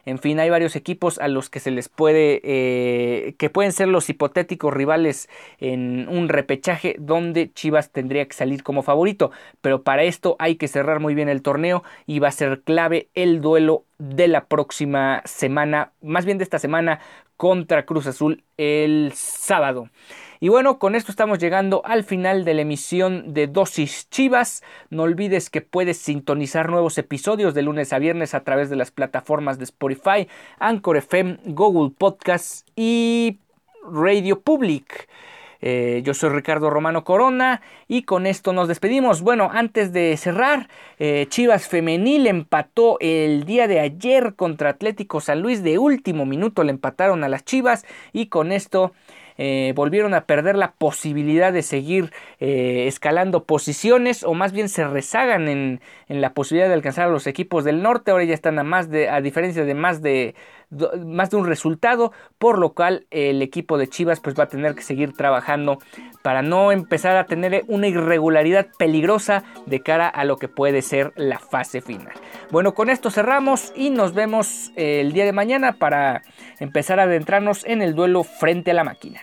en 0.05 0.19
fin, 0.19 0.39
hay 0.39 0.49
varios 0.49 0.75
equipos 0.75 1.19
a 1.19 1.27
los 1.27 1.49
que 1.49 1.59
se 1.59 1.71
les 1.71 1.89
puede, 1.89 2.41
eh, 2.43 3.35
que 3.37 3.49
pueden 3.49 3.71
ser 3.71 3.87
los 3.87 4.09
hipotéticos 4.09 4.73
rivales 4.73 5.29
en 5.59 6.07
un 6.09 6.29
repechaje 6.29 6.95
donde 6.99 7.51
Chivas 7.53 7.91
tendría 7.91 8.25
que 8.25 8.33
salir 8.33 8.63
como 8.63 8.83
favorito. 8.83 9.31
Pero 9.61 9.83
para 9.83 10.03
esto 10.03 10.35
hay 10.39 10.55
que 10.55 10.67
cerrar 10.67 10.99
muy 10.99 11.15
bien 11.15 11.29
el 11.29 11.41
torneo 11.41 11.83
y 12.05 12.19
va 12.19 12.29
a 12.29 12.31
ser 12.31 12.61
clave 12.61 13.09
el 13.13 13.41
duelo 13.41 13.83
de 13.97 14.27
la 14.27 14.45
próxima 14.45 15.21
semana, 15.25 15.91
más 16.01 16.25
bien 16.25 16.37
de 16.37 16.43
esta 16.43 16.59
semana 16.59 16.99
contra 17.37 17.85
Cruz 17.85 18.07
Azul 18.07 18.43
el 18.57 19.11
sábado. 19.13 19.89
Y 20.39 20.49
bueno, 20.49 20.79
con 20.79 20.95
esto 20.95 21.11
estamos 21.11 21.39
llegando 21.39 21.81
al 21.85 22.03
final 22.03 22.43
de 22.43 22.53
la 22.53 22.61
emisión 22.61 23.33
de 23.33 23.47
Dosis 23.47 24.09
Chivas. 24.09 24.63
No 24.89 25.03
olvides 25.03 25.49
que 25.49 25.61
puedes 25.61 25.97
sintonizar 25.97 26.69
nuevos 26.69 26.97
episodios 26.97 27.53
de 27.53 27.61
lunes 27.61 27.93
a 27.93 27.99
viernes 27.99 28.33
a 28.33 28.43
través 28.43 28.69
de 28.69 28.75
las 28.75 28.91
plataformas 28.91 29.57
de 29.57 29.63
Spotify, 29.63 30.27
Anchor 30.59 30.97
FM, 30.97 31.37
Google 31.45 31.93
Podcasts 31.97 32.65
y 32.75 33.37
Radio 33.89 34.41
Public. 34.41 35.07
Eh, 35.61 36.01
yo 36.03 36.13
soy 36.13 36.29
Ricardo 36.29 36.69
Romano 36.69 37.03
Corona 37.03 37.61
y 37.87 38.03
con 38.03 38.27
esto 38.27 38.53
nos 38.53 38.67
despedimos. 38.67 39.21
Bueno, 39.21 39.49
antes 39.51 39.93
de 39.93 40.15
cerrar, 40.17 40.69
eh, 40.99 41.25
Chivas 41.29 41.67
Femenil 41.67 42.27
empató 42.27 42.97
el 42.99 43.45
día 43.45 43.67
de 43.67 43.79
ayer 43.79 44.35
contra 44.35 44.71
Atlético 44.71 45.21
San 45.21 45.41
Luis. 45.41 45.63
De 45.63 45.79
último 45.79 46.25
minuto 46.25 46.63
le 46.63 46.71
empataron 46.71 47.23
a 47.23 47.29
las 47.29 47.45
Chivas 47.45 47.85
y 48.13 48.27
con 48.27 48.51
esto 48.51 48.91
eh, 49.37 49.73
volvieron 49.75 50.13
a 50.13 50.25
perder 50.25 50.55
la 50.55 50.71
posibilidad 50.73 51.51
de 51.51 51.61
seguir 51.61 52.11
eh, 52.39 52.85
escalando 52.87 53.43
posiciones 53.43 54.23
o 54.23 54.33
más 54.33 54.53
bien 54.53 54.69
se 54.69 54.87
rezagan 54.87 55.47
en, 55.47 55.81
la 56.07 56.33
posibilidad 56.33 56.67
de 56.67 56.75
alcanzar 56.75 57.07
a 57.07 57.11
los 57.11 57.27
equipos 57.27 57.63
del 57.63 57.81
norte. 57.81 58.11
Ahora 58.11 58.23
ya 58.23 58.33
están 58.33 58.59
a 58.59 58.63
más 58.63 58.89
de, 58.89 59.09
a 59.09 59.21
diferencia 59.21 59.65
de 59.65 59.73
más 59.73 60.01
de 60.01 60.35
más 61.05 61.29
de 61.29 61.37
un 61.37 61.45
resultado, 61.45 62.11
por 62.37 62.57
lo 62.57 62.73
cual 62.73 63.07
el 63.11 63.41
equipo 63.41 63.77
de 63.77 63.87
Chivas 63.87 64.19
pues 64.19 64.37
va 64.37 64.43
a 64.43 64.47
tener 64.47 64.75
que 64.75 64.81
seguir 64.81 65.13
trabajando 65.13 65.79
para 66.21 66.41
no 66.41 66.71
empezar 66.71 67.17
a 67.17 67.25
tener 67.25 67.63
una 67.67 67.87
irregularidad 67.87 68.67
peligrosa 68.77 69.43
de 69.65 69.81
cara 69.81 70.07
a 70.07 70.25
lo 70.25 70.37
que 70.37 70.47
puede 70.47 70.81
ser 70.81 71.13
la 71.15 71.39
fase 71.39 71.81
final. 71.81 72.13
Bueno, 72.51 72.73
con 72.73 72.89
esto 72.89 73.11
cerramos 73.11 73.73
y 73.75 73.89
nos 73.89 74.13
vemos 74.13 74.71
el 74.75 75.13
día 75.13 75.25
de 75.25 75.33
mañana 75.33 75.73
para 75.73 76.23
empezar 76.59 76.99
a 76.99 77.03
adentrarnos 77.03 77.65
en 77.65 77.81
el 77.81 77.95
duelo 77.95 78.23
frente 78.23 78.71
a 78.71 78.73
la 78.73 78.83
máquina. 78.83 79.21